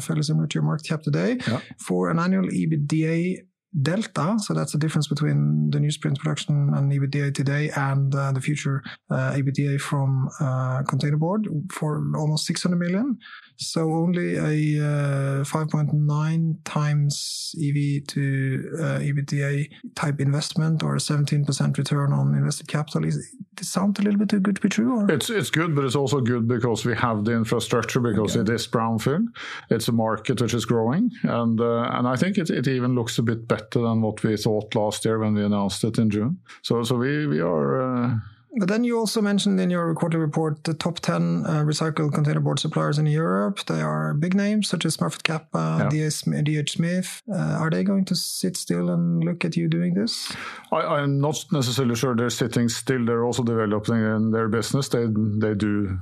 fairly 0.00 0.22
similar 0.22 0.46
to 0.46 0.54
your 0.54 0.64
market 0.64 0.88
cap 0.88 1.02
today, 1.02 1.38
yeah. 1.46 1.60
for 1.78 2.10
an 2.10 2.18
annual 2.18 2.48
EBITDA 2.48 3.46
delta. 3.80 4.36
So 4.38 4.52
that's 4.54 4.72
the 4.72 4.78
difference 4.78 5.08
between 5.08 5.70
the 5.70 5.78
newsprint 5.78 6.18
production 6.18 6.72
and 6.74 6.92
EBITDA 6.92 7.34
today 7.34 7.70
and 7.70 8.14
uh, 8.14 8.32
the 8.32 8.40
future 8.40 8.82
uh, 9.10 9.32
EBITDA 9.32 9.80
from 9.80 10.28
uh, 10.40 10.82
containerboard 10.82 11.72
for 11.72 12.02
almost 12.16 12.46
600 12.46 12.76
million. 12.76 13.18
So 13.66 13.92
only 13.92 14.36
a 14.36 14.84
uh, 14.84 15.44
5.9 15.44 16.56
times 16.64 17.54
EV 17.56 18.06
to 18.08 18.70
uh, 18.78 18.98
EBITDA 19.00 19.70
type 19.94 20.20
investment 20.20 20.82
or 20.82 20.96
a 20.96 20.98
17% 20.98 21.78
return 21.78 22.12
on 22.12 22.34
invested 22.34 22.68
capital. 22.68 23.04
Is 23.04 23.16
it 23.16 23.64
sound 23.64 23.98
a 23.98 24.02
little 24.02 24.18
bit 24.18 24.28
too 24.28 24.40
good 24.40 24.56
to 24.56 24.62
be 24.62 24.68
true? 24.68 25.00
Or? 25.00 25.10
It's 25.10 25.30
it's 25.30 25.50
good, 25.50 25.74
but 25.74 25.84
it's 25.84 25.96
also 25.96 26.20
good 26.20 26.48
because 26.48 26.84
we 26.84 26.96
have 26.96 27.24
the 27.24 27.32
infrastructure 27.32 28.00
because 28.00 28.36
okay. 28.36 28.50
it 28.50 28.54
is 28.54 28.66
brownfield. 28.66 29.26
It's 29.70 29.88
a 29.88 29.92
market 29.92 30.40
which 30.40 30.54
is 30.54 30.64
growing, 30.64 31.10
and 31.22 31.60
uh, 31.60 31.90
and 31.92 32.08
I 32.08 32.16
think 32.16 32.38
it, 32.38 32.50
it 32.50 32.66
even 32.68 32.94
looks 32.94 33.18
a 33.18 33.22
bit 33.22 33.46
better 33.46 33.80
than 33.80 34.02
what 34.02 34.22
we 34.22 34.36
thought 34.36 34.74
last 34.74 35.04
year 35.04 35.18
when 35.18 35.34
we 35.34 35.44
announced 35.44 35.84
it 35.84 35.98
in 35.98 36.10
June. 36.10 36.38
So 36.62 36.82
so 36.82 36.96
we 36.96 37.26
we 37.26 37.40
are 37.40 37.82
uh, 37.82 38.14
but 38.56 38.68
then 38.68 38.84
you 38.84 38.98
also 38.98 39.22
mentioned 39.22 39.58
in 39.60 39.70
your 39.70 39.94
quarterly 39.94 40.20
report 40.20 40.64
the 40.64 40.74
top 40.74 41.00
10 41.00 41.44
uh, 41.46 41.50
recycled 41.62 42.10
containerboard 42.12 42.58
suppliers 42.58 42.98
in 42.98 43.06
Europe. 43.06 43.64
They 43.64 43.80
are 43.80 44.12
big 44.14 44.34
names 44.34 44.68
such 44.68 44.84
as 44.84 44.96
Smurfit 44.96 45.22
Kappa, 45.22 45.78
yeah. 45.80 45.88
DS 45.88 46.16
Smith. 46.16 47.22
Uh, 47.32 47.36
are 47.36 47.70
they 47.70 47.82
going 47.82 48.04
to 48.06 48.14
sit 48.14 48.56
still 48.56 48.90
and 48.90 49.24
look 49.24 49.44
at 49.44 49.56
you 49.56 49.68
doing 49.68 49.94
this? 49.94 50.32
I, 50.70 51.00
am 51.00 51.20
not 51.20 51.44
necessarily 51.50 51.94
sure 51.94 52.14
they're 52.14 52.30
sitting 52.30 52.68
still. 52.68 53.04
They're 53.06 53.24
also 53.24 53.42
developing 53.42 53.96
in 53.96 54.30
their 54.32 54.48
business. 54.48 54.88
They, 54.88 55.06
they 55.06 55.54
do 55.54 55.98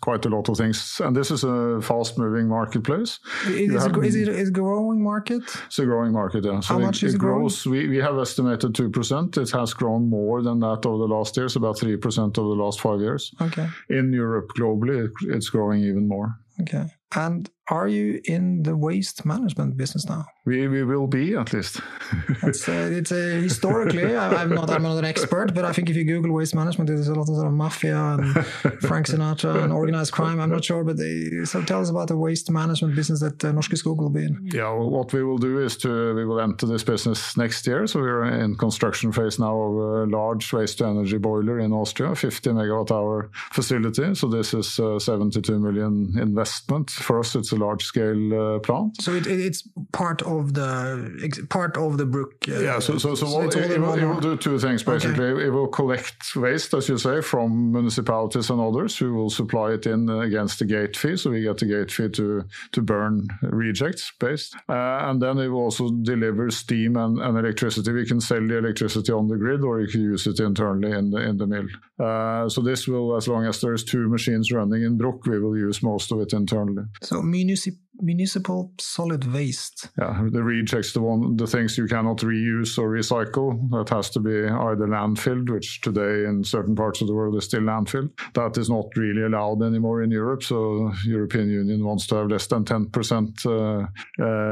quite 0.00 0.24
a 0.24 0.28
lot 0.28 0.48
of 0.48 0.56
things. 0.56 1.00
And 1.04 1.14
this 1.14 1.30
is 1.30 1.44
a 1.44 1.80
fast 1.82 2.18
moving 2.18 2.48
marketplace. 2.48 3.18
Is, 3.46 3.82
have, 3.82 4.02
is 4.04 4.16
it 4.16 4.28
a 4.28 4.50
growing 4.50 5.02
market? 5.02 5.42
It's 5.66 5.78
a 5.78 5.84
growing 5.84 6.12
market, 6.12 6.44
yeah. 6.44 6.60
So 6.60 6.74
How 6.74 6.80
much 6.80 7.02
it, 7.02 7.08
is 7.08 7.14
it 7.14 7.18
grows? 7.18 7.66
We, 7.66 7.88
we 7.88 7.98
have 7.98 8.18
estimated 8.18 8.72
2%. 8.72 9.36
It 9.36 9.50
has 9.50 9.74
grown 9.74 10.08
more 10.08 10.42
than 10.42 10.60
that 10.60 10.84
over 10.84 10.98
the 11.06 11.14
last 11.14 11.36
years, 11.50 11.56
about 11.56 11.78
3% 11.78 12.38
over 12.38 12.54
the 12.54 12.62
last 12.62 12.80
five 12.80 13.00
years. 13.00 13.32
Okay. 13.40 13.68
In 13.88 14.12
Europe, 14.12 14.50
globally, 14.58 15.10
it's 15.22 15.48
growing 15.48 15.82
even 15.82 16.08
more. 16.08 16.34
Okay. 16.60 16.86
And 17.14 17.50
are 17.70 17.88
you 17.88 18.20
in 18.24 18.64
the 18.64 18.76
waste 18.76 19.24
management 19.24 19.76
business 19.76 20.08
now? 20.08 20.26
We, 20.44 20.66
we 20.66 20.82
will 20.84 21.06
be 21.06 21.36
at 21.36 21.52
least. 21.52 21.80
it's 22.42 22.68
uh, 22.68 22.88
it's 22.92 23.12
uh, 23.12 23.40
historically. 23.42 24.16
I, 24.16 24.42
am 24.42 24.54
not 24.54 24.70
I'm 24.70 24.82
not 24.82 24.98
an 24.98 25.04
expert, 25.04 25.54
but 25.54 25.64
I 25.64 25.72
think 25.72 25.88
if 25.88 25.96
you 25.96 26.04
Google 26.04 26.32
waste 26.32 26.54
management, 26.54 26.88
there's 26.88 27.06
a 27.06 27.14
lot 27.14 27.28
of 27.28 27.36
sort 27.36 27.46
of 27.46 27.52
mafia 27.52 27.96
and 27.96 28.44
Frank 28.80 29.06
Sinatra 29.06 29.62
and 29.62 29.72
organized 29.72 30.12
crime. 30.12 30.40
I'm 30.40 30.50
not 30.50 30.64
sure, 30.64 30.82
but 30.82 30.96
they, 30.96 31.44
so 31.44 31.62
tell 31.62 31.80
us 31.80 31.90
about 31.90 32.08
the 32.08 32.16
waste 32.16 32.50
management 32.50 32.96
business 32.96 33.20
that 33.20 33.44
uh, 33.44 33.52
Norske 33.52 33.76
Skog 33.80 33.98
will 33.98 34.10
be 34.10 34.24
in. 34.24 34.48
Yeah, 34.52 34.72
well, 34.72 34.90
what 34.90 35.12
we 35.12 35.22
will 35.22 35.38
do 35.38 35.60
is 35.60 35.76
to 35.78 36.14
we 36.14 36.24
will 36.24 36.40
enter 36.40 36.66
this 36.66 36.82
business 36.82 37.36
next 37.36 37.66
year. 37.66 37.86
So 37.86 38.00
we're 38.00 38.24
in 38.24 38.56
construction 38.56 39.12
phase 39.12 39.38
now 39.38 39.56
of 39.56 39.74
a 39.76 40.06
large 40.06 40.52
waste 40.52 40.78
to 40.78 40.86
energy 40.86 41.18
boiler 41.18 41.60
in 41.60 41.72
Austria, 41.72 42.14
50 42.16 42.50
megawatt 42.50 42.90
hour 42.90 43.30
facility. 43.52 44.14
So 44.14 44.28
this 44.28 44.54
is 44.54 44.78
a 44.78 44.98
72 44.98 45.58
million 45.58 46.18
investment 46.18 46.90
for 47.00 47.18
us. 47.18 47.34
It's 47.34 47.52
a 47.52 47.56
large 47.56 47.84
scale 47.84 48.56
uh, 48.56 48.58
plant. 48.60 49.00
So 49.00 49.14
it, 49.14 49.26
it's 49.26 49.66
part 49.92 50.22
of 50.22 50.54
the 50.54 51.46
part 51.48 51.76
of 51.76 51.98
the 51.98 52.06
Bruck. 52.06 52.32
Uh, 52.48 52.60
yeah. 52.60 52.78
So 52.78 52.98
so, 52.98 53.14
so, 53.14 53.26
so 53.26 53.42
it, 53.42 53.56
it, 53.56 53.80
will, 53.80 53.94
it, 53.94 54.04
will, 54.04 54.20
do 54.20 54.36
two 54.36 54.58
things 54.58 54.82
basically. 54.82 55.24
Okay. 55.24 55.46
It 55.46 55.50
will 55.50 55.68
collect 55.68 56.36
waste, 56.36 56.74
as 56.74 56.88
you 56.88 56.98
say, 56.98 57.20
from 57.20 57.72
municipalities 57.72 58.50
and 58.50 58.60
others 58.60 58.96
who 58.98 59.14
will 59.14 59.30
supply 59.30 59.72
it 59.72 59.86
in 59.86 60.08
against 60.08 60.58
the 60.58 60.64
gate 60.64 60.96
fee. 60.96 61.16
So 61.16 61.30
we 61.30 61.42
get 61.42 61.58
the 61.58 61.66
gate 61.66 61.90
fee 61.90 62.08
to 62.10 62.44
to 62.72 62.82
burn 62.82 63.28
rejects 63.42 64.12
based, 64.18 64.56
uh, 64.68 65.08
and 65.08 65.20
then 65.22 65.38
it 65.38 65.48
will 65.48 65.62
also 65.62 65.90
deliver 66.02 66.50
steam 66.50 66.96
and, 66.96 67.18
and, 67.18 67.38
electricity. 67.38 67.92
We 67.92 68.06
can 68.06 68.20
sell 68.20 68.46
the 68.46 68.58
electricity 68.58 69.12
on 69.12 69.28
the 69.28 69.36
grid, 69.36 69.62
or 69.62 69.80
you 69.80 69.88
can 69.88 70.02
use 70.02 70.26
it 70.26 70.40
internally 70.40 70.92
in 70.92 71.10
the 71.10 71.18
in 71.18 71.36
the 71.36 71.46
mill. 71.46 71.68
Uh, 71.98 72.48
so 72.48 72.60
this 72.62 72.88
will, 72.88 73.16
as 73.16 73.28
long 73.28 73.44
as 73.46 73.60
there's 73.60 73.84
two 73.84 74.08
machines 74.08 74.50
running 74.50 74.82
in 74.82 74.96
Bruck, 74.96 75.26
we 75.26 75.38
will 75.38 75.56
use 75.56 75.82
most 75.82 76.12
of 76.12 76.20
it 76.20 76.32
internally. 76.32 76.84
So 77.02 77.22
municipalities 77.22 77.89
municipal 78.02 78.72
solid 78.78 79.32
waste. 79.32 79.88
Yeah, 79.98 80.26
the 80.30 80.42
rejects, 80.42 80.92
the 80.92 81.00
one, 81.00 81.36
the 81.36 81.46
things 81.46 81.76
you 81.78 81.86
cannot 81.86 82.18
reuse 82.18 82.78
or 82.78 82.90
recycle, 82.90 83.70
that 83.70 83.88
has 83.90 84.10
to 84.10 84.20
be 84.20 84.44
either 84.44 84.86
landfilled, 84.86 85.50
which 85.50 85.80
today 85.80 86.24
in 86.28 86.44
certain 86.44 86.74
parts 86.74 87.00
of 87.00 87.06
the 87.06 87.14
world 87.14 87.36
is 87.36 87.44
still 87.44 87.60
landfilled. 87.60 88.10
That 88.34 88.56
is 88.58 88.70
not 88.70 88.86
really 88.96 89.22
allowed 89.22 89.62
anymore 89.62 90.02
in 90.02 90.10
Europe. 90.10 90.42
So 90.42 90.92
European 91.04 91.50
Union 91.50 91.84
wants 91.84 92.06
to 92.08 92.16
have 92.16 92.28
less 92.28 92.46
than 92.46 92.64
10% 92.64 93.46
uh, 93.46 93.50
uh, 93.50 93.86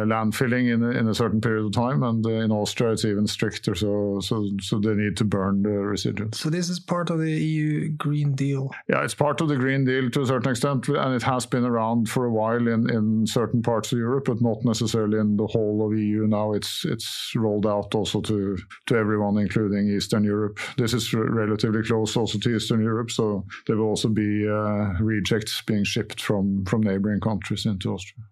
landfilling 0.04 0.72
in, 0.72 0.82
in 0.82 1.08
a 1.08 1.14
certain 1.14 1.40
period 1.40 1.66
of 1.66 1.72
time, 1.72 2.02
and 2.02 2.24
uh, 2.24 2.30
in 2.30 2.52
Austria 2.52 2.92
it's 2.92 3.04
even 3.04 3.26
stricter. 3.26 3.74
So 3.74 4.20
so 4.20 4.48
so 4.60 4.78
they 4.78 4.94
need 4.94 5.16
to 5.18 5.24
burn 5.24 5.62
the 5.62 5.70
residuals. 5.70 6.36
So 6.36 6.50
this 6.50 6.68
is 6.68 6.80
part 6.80 7.10
of 7.10 7.18
the 7.18 7.30
EU 7.30 7.90
Green 7.90 8.34
Deal. 8.34 8.70
Yeah, 8.88 9.04
it's 9.04 9.14
part 9.14 9.40
of 9.40 9.48
the 9.48 9.56
Green 9.56 9.84
Deal 9.84 10.10
to 10.10 10.22
a 10.22 10.26
certain 10.26 10.50
extent, 10.50 10.88
and 10.88 11.14
it 11.14 11.22
has 11.22 11.46
been 11.46 11.64
around 11.64 12.08
for 12.08 12.26
a 12.26 12.32
while 12.32 12.66
in, 12.66 12.90
in 12.90 13.26
certain 13.38 13.62
parts 13.62 13.92
of 13.92 13.98
Europe, 13.98 14.24
but 14.26 14.40
not 14.40 14.64
necessarily 14.64 15.18
in 15.18 15.36
the 15.36 15.46
whole 15.46 15.78
of 15.86 15.96
EU. 15.96 16.26
Now 16.26 16.48
it's 16.58 16.84
it's 16.84 17.08
rolled 17.36 17.66
out 17.66 17.94
also 17.94 18.20
to 18.22 18.58
to 18.86 18.96
everyone, 19.02 19.38
including 19.38 19.88
Eastern 19.88 20.24
Europe. 20.24 20.58
This 20.76 20.92
is 20.98 21.04
relatively 21.14 21.82
close 21.82 22.16
also 22.20 22.38
to 22.38 22.56
Eastern 22.56 22.82
Europe, 22.82 23.10
so 23.10 23.44
there 23.66 23.76
will 23.76 23.90
also 23.94 24.08
be 24.08 24.30
uh, 24.48 24.84
rejects 25.14 25.62
being 25.70 25.84
shipped 25.84 26.20
from 26.20 26.64
from 26.64 26.80
neighboring 26.82 27.20
countries 27.20 27.66
into 27.66 27.94
Austria. 27.94 28.24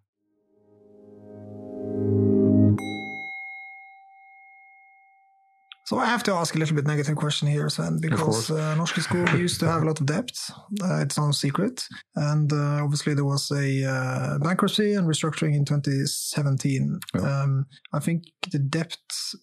So 5.86 5.98
I 6.00 6.06
have 6.06 6.24
to 6.24 6.32
ask 6.32 6.56
a 6.56 6.58
little 6.58 6.74
bit 6.74 6.84
negative 6.84 7.14
question 7.14 7.46
here, 7.46 7.68
Sven, 7.68 8.00
because 8.00 8.50
uh, 8.50 8.74
Norske 8.76 9.02
Skog 9.02 9.38
used 9.38 9.60
to 9.60 9.68
have 9.68 9.82
a 9.82 9.86
lot 9.86 10.00
of 10.00 10.06
debt. 10.06 10.36
Uh, 10.82 10.96
it's 10.96 11.16
no 11.16 11.30
secret, 11.30 11.86
and 12.16 12.52
uh, 12.52 12.82
obviously 12.82 13.14
there 13.14 13.24
was 13.24 13.52
a 13.52 13.84
uh, 13.84 14.38
bankruptcy 14.40 14.94
and 14.94 15.06
restructuring 15.06 15.54
in 15.54 15.64
2017. 15.64 16.98
Yeah. 17.14 17.20
Um, 17.20 17.66
I 17.92 18.00
think 18.00 18.24
the 18.50 18.58
debt 18.58 18.96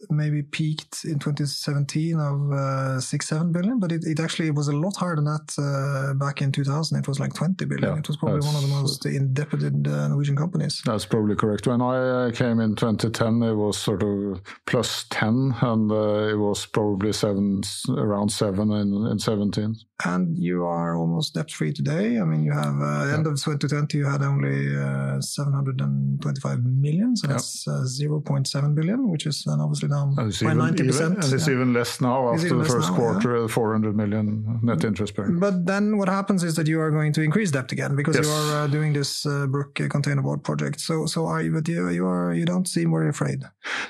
maybe 0.09 0.41
peaked 0.43 1.05
in 1.05 1.17
2017 1.17 2.19
of 2.19 2.51
uh, 2.51 2.99
six 2.99 3.29
seven 3.29 3.53
billion, 3.53 3.79
but 3.79 3.93
it, 3.93 4.03
it, 4.03 4.19
actually 4.19 4.51
was 4.51 4.67
a 4.67 4.75
lot 4.75 4.97
higher 4.97 5.15
than 5.15 5.23
that 5.23 5.53
uh, 5.57 6.13
back 6.15 6.41
in 6.41 6.51
2000. 6.51 6.99
It 6.99 7.07
was 7.07 7.21
like 7.21 7.33
20 7.33 7.63
billion. 7.63 7.93
Yeah, 7.93 7.99
it 7.99 8.07
was 8.09 8.17
probably 8.17 8.45
one 8.45 8.55
of 8.55 8.63
the 8.63 8.67
most 8.67 9.05
indebted 9.05 9.87
Norwegian 9.87 10.35
companies. 10.35 10.81
That's 10.85 11.05
probably 11.05 11.37
correct. 11.37 11.67
When 11.67 11.81
I 11.81 12.31
came 12.31 12.59
in 12.59 12.75
2010, 12.75 13.43
it 13.43 13.53
was 13.53 13.77
sort 13.77 14.03
of 14.03 14.41
plus 14.65 15.05
10 15.09 15.55
and 15.61 16.32
it 16.33 16.37
was 16.37 16.65
probably 16.65 17.13
seven, 17.13 17.61
around 17.89 18.29
seven 18.31 18.71
in, 18.71 18.89
in 19.11 19.19
17. 19.19 19.75
And 20.05 20.37
you 20.37 20.65
are 20.65 20.97
almost 20.97 21.35
debt 21.35 21.51
free 21.51 21.71
today. 21.71 22.19
I 22.19 22.25
mean, 22.25 22.43
you 22.43 22.51
have 22.51 22.75
uh, 22.81 23.05
yeah. 23.05 23.13
end 23.13 23.27
of 23.27 23.35
2020, 23.35 23.97
you 23.97 24.05
had 24.05 24.21
only 24.21 24.75
uh, 24.75 25.21
725 25.21 26.63
million, 26.65 27.15
so 27.15 27.27
that's 27.27 27.67
uh, 27.67 27.85
0.7 27.85 28.75
billion, 28.75 29.09
which 29.09 29.25
is 29.27 29.43
then 29.45 29.61
obviously 29.61 29.89
down 29.89 30.15
by 30.15 30.23
90%. 30.23 30.79
Even, 30.79 31.13
and 31.13 31.33
it's 31.33 31.47
yeah. 31.47 31.53
even 31.53 31.73
less 31.73 32.01
now 32.01 32.33
after 32.33 32.57
the 32.57 32.65
first 32.65 32.89
now, 32.89 32.97
quarter, 32.97 33.41
yeah. 33.41 33.47
400 33.47 33.95
million 33.95 34.59
net 34.63 34.83
interest 34.83 35.15
bearing. 35.15 35.39
But 35.39 35.65
then 35.65 35.97
what 35.97 36.09
happens 36.09 36.43
is 36.43 36.55
that 36.55 36.67
you 36.67 36.81
are 36.81 36.91
going 36.91 37.13
to 37.13 37.21
increase 37.21 37.51
debt 37.51 37.71
again 37.71 37.95
because 37.95 38.15
yes. 38.15 38.25
you 38.25 38.31
are 38.31 38.63
uh, 38.63 38.67
doing 38.67 38.93
this 38.93 39.25
uh, 39.25 39.45
Bruck 39.47 39.75
containerboard 39.75 40.43
project. 40.43 40.81
So, 40.81 41.05
so 41.05 41.27
are 41.27 41.41
you? 41.41 41.53
But 41.53 41.67
you, 41.67 41.89
you 41.89 42.07
are. 42.07 42.33
You 42.33 42.45
don't 42.45 42.67
seem 42.67 42.91
very 42.91 43.09
afraid. 43.09 43.43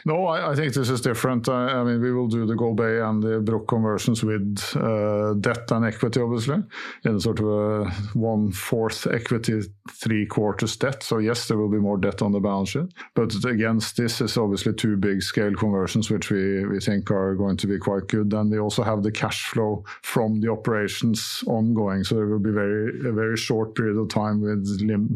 No, 0.05 0.27
I, 0.27 0.51
I 0.51 0.55
think 0.55 0.73
this 0.73 0.89
is 0.89 1.01
different. 1.01 1.47
I, 1.47 1.79
I 1.79 1.83
mean, 1.83 2.01
we 2.01 2.11
will 2.11 2.27
do 2.33 2.45
the 2.45 2.55
Golbey 2.55 3.07
and 3.07 3.23
the 3.23 3.39
Bruck 3.39 3.67
conversions 3.67 4.23
with 4.23 4.59
uh, 4.75 5.33
debt 5.35 5.71
and 5.71 5.85
equity, 5.85 6.19
obviously, 6.19 6.63
in 7.05 7.19
sort 7.19 7.39
of 7.39 7.45
a 7.45 7.91
one 8.13 8.51
fourth 8.51 9.07
equity, 9.07 9.61
three 9.91 10.25
quarters 10.25 10.77
debt. 10.77 11.03
So 11.03 11.19
yes, 11.19 11.47
there 11.47 11.57
will 11.57 11.71
be 11.71 11.79
more 11.79 11.97
debt 11.97 12.21
on 12.21 12.31
the 12.31 12.39
balance 12.39 12.69
sheet, 12.69 12.93
but 13.15 13.33
against 13.45 13.97
this 13.97 14.21
is 14.21 14.37
obviously 14.37 14.73
two 14.73 14.97
big 14.97 15.21
scale 15.21 15.53
conversions, 15.53 16.09
which 16.09 16.31
we 16.31 16.65
we 16.65 16.79
think 16.79 17.11
are 17.11 17.35
going 17.35 17.57
to 17.57 17.67
be 17.67 17.77
quite 17.77 18.07
good. 18.07 18.33
And 18.33 18.51
we 18.51 18.59
also 18.59 18.83
have 18.83 19.03
the 19.03 19.11
cash 19.11 19.45
flow 19.51 19.83
from 20.01 20.41
the 20.41 20.51
operations 20.51 21.43
ongoing, 21.47 22.03
so 22.03 22.15
there 22.15 22.27
will 22.27 22.39
be 22.39 22.51
very 22.51 23.07
a 23.07 23.13
very 23.13 23.37
short 23.37 23.75
period 23.75 23.97
of 23.97 24.09
time 24.09 24.41
with 24.41 24.63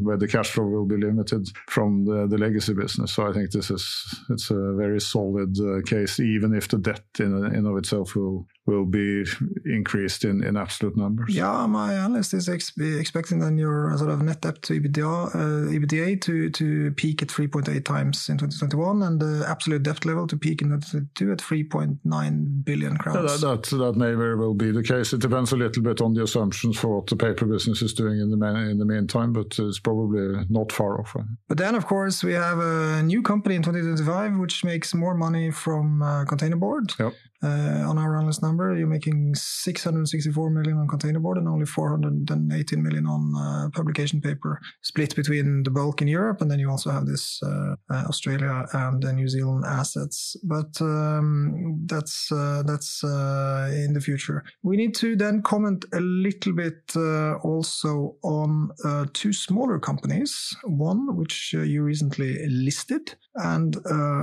where 0.02 0.18
the 0.18 0.28
cash 0.28 0.52
flow 0.52 0.66
will 0.66 0.86
be 0.86 0.98
limited 0.98 1.50
from 1.68 2.06
the, 2.06 2.28
the 2.28 2.38
legacy 2.38 2.74
business. 2.74 3.14
So 3.14 3.28
I 3.28 3.34
think 3.34 3.52
this 3.52 3.72
is 3.72 3.84
it's 4.30 4.52
a 4.52 4.74
very 4.74 5.02
solid 5.02 5.58
uh, 5.60 5.82
case, 5.86 6.20
even 6.20 6.54
if 6.54 6.68
the 6.68 6.78
debt 6.78 7.04
in 7.20 7.34
in 7.54 7.66
of 7.66 7.78
itself 7.78 8.16
will 8.16 8.48
will 8.68 8.86
be 8.86 9.26
increased 9.66 10.26
in, 10.26 10.44
in 10.44 10.58
absolute 10.58 10.98
numbers. 10.98 11.34
Yeah, 11.34 11.66
my 11.68 11.94
analyst 11.94 12.34
is 12.34 12.50
ex 12.50 12.74
expecting 12.78 13.40
then 13.40 13.58
your 13.58 13.98
sort 13.98 14.12
of 14.12 14.22
net 14.22 14.42
debt 14.42 14.62
to 14.64 14.80
EBITDA, 14.80 15.36
uh, 15.36 15.72
EBITDA 15.72 16.22
to, 16.22 16.50
to 16.50 16.92
peak 16.92 17.22
at 17.22 17.30
3.8 17.30 17.84
times 17.86 18.30
in 18.30 18.38
2021 18.38 19.02
and 19.04 19.20
the 19.20 19.46
absolute 19.48 19.84
debt 19.84 20.06
level 20.06 20.28
to 20.28 20.38
peak 20.38 20.62
in 20.62 20.70
2022 20.70 21.32
at 21.32 21.38
3.9 21.40 22.66
billion 22.66 22.98
crowns. 22.98 23.16
Yeah, 23.16 23.38
that, 23.50 23.64
that, 23.64 23.78
that, 23.78 23.96
may 23.98 24.14
very 24.14 24.36
well 24.36 24.54
be 24.54 24.72
the 24.72 24.84
case. 24.84 25.14
It 25.14 25.22
depends 25.22 25.52
a 25.54 25.58
little 25.58 25.82
bit 25.82 26.02
on 26.02 26.14
the 26.14 26.24
assumptions 26.24 26.78
for 26.78 26.98
what 26.98 27.08
the 27.08 27.16
paper 27.16 27.46
business 27.46 27.82
is 27.82 27.94
doing 27.94 28.20
in 28.20 28.38
the, 28.38 28.46
in 28.70 28.78
the 28.78 28.86
meantime, 28.86 29.34
but 29.34 29.58
it's 29.58 29.80
probably 29.80 30.46
not 30.50 30.72
far 30.72 31.00
off. 31.00 31.16
But 31.48 31.58
then, 31.58 31.74
of 31.74 31.88
course, 31.88 32.24
we 32.24 32.34
have 32.34 32.60
a 32.60 33.02
new 33.02 33.22
company 33.22 33.56
in 33.56 33.64
2025 33.64 34.38
which 34.38 34.64
makes 34.64 34.94
more 34.94 35.16
money 35.16 35.52
from 35.52 36.02
uh, 36.02 36.26
containerboard. 36.26 36.98
Yep. 37.00 37.14
Uh, 37.44 37.86
on 37.88 38.00
our 38.00 38.18
analyst 38.18 38.42
number, 38.42 38.57
you're 38.78 38.88
making 38.88 39.36
664 39.36 40.50
million 40.50 40.78
on 40.78 40.88
containerboard 40.88 41.38
and 41.38 41.48
only 41.48 41.66
418 41.66 42.84
million 42.84 43.06
on 43.06 43.34
uh, 43.36 43.70
publication 43.70 44.22
paper, 44.22 44.60
split 44.82 45.16
between 45.16 45.64
the 45.64 45.72
bulk 45.72 46.02
in 46.02 46.08
Europe, 46.08 46.42
and 46.42 46.50
then 46.50 46.60
you 46.60 46.70
also 46.70 46.92
have 46.92 47.06
this 47.06 47.40
uh, 47.44 47.76
uh 47.90 48.04
Australia 48.08 48.66
and 48.74 49.04
the 49.04 49.14
New 49.14 49.28
Zealand 49.28 49.64
assets. 49.66 50.36
But 50.44 50.82
um, 50.82 51.84
that's 51.86 52.32
uh, 52.32 52.64
that's 52.66 53.04
uh, 53.04 53.72
in 53.74 53.94
the 53.94 54.02
future. 54.02 54.44
We 54.64 54.78
need 54.78 54.96
to 54.96 55.16
then 55.16 55.42
comment 55.42 55.86
a 55.94 56.00
little 56.00 56.54
bit 56.54 56.96
also 57.44 58.16
on 58.24 58.72
two 59.14 59.34
smaller 59.34 59.80
companies. 59.80 60.56
One 60.64 61.16
which 61.16 61.54
you 61.54 61.84
recently 61.84 62.48
listed, 62.48 63.16
and 63.36 63.76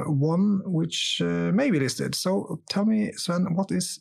one 0.07 0.61
which 0.65 1.21
may 1.23 1.71
be 1.71 1.81
listed. 1.81 2.15
So 2.15 2.61
tell 2.69 2.85
me 2.85 3.13
Sven, 3.13 3.55
what 3.55 3.71
is 3.71 4.01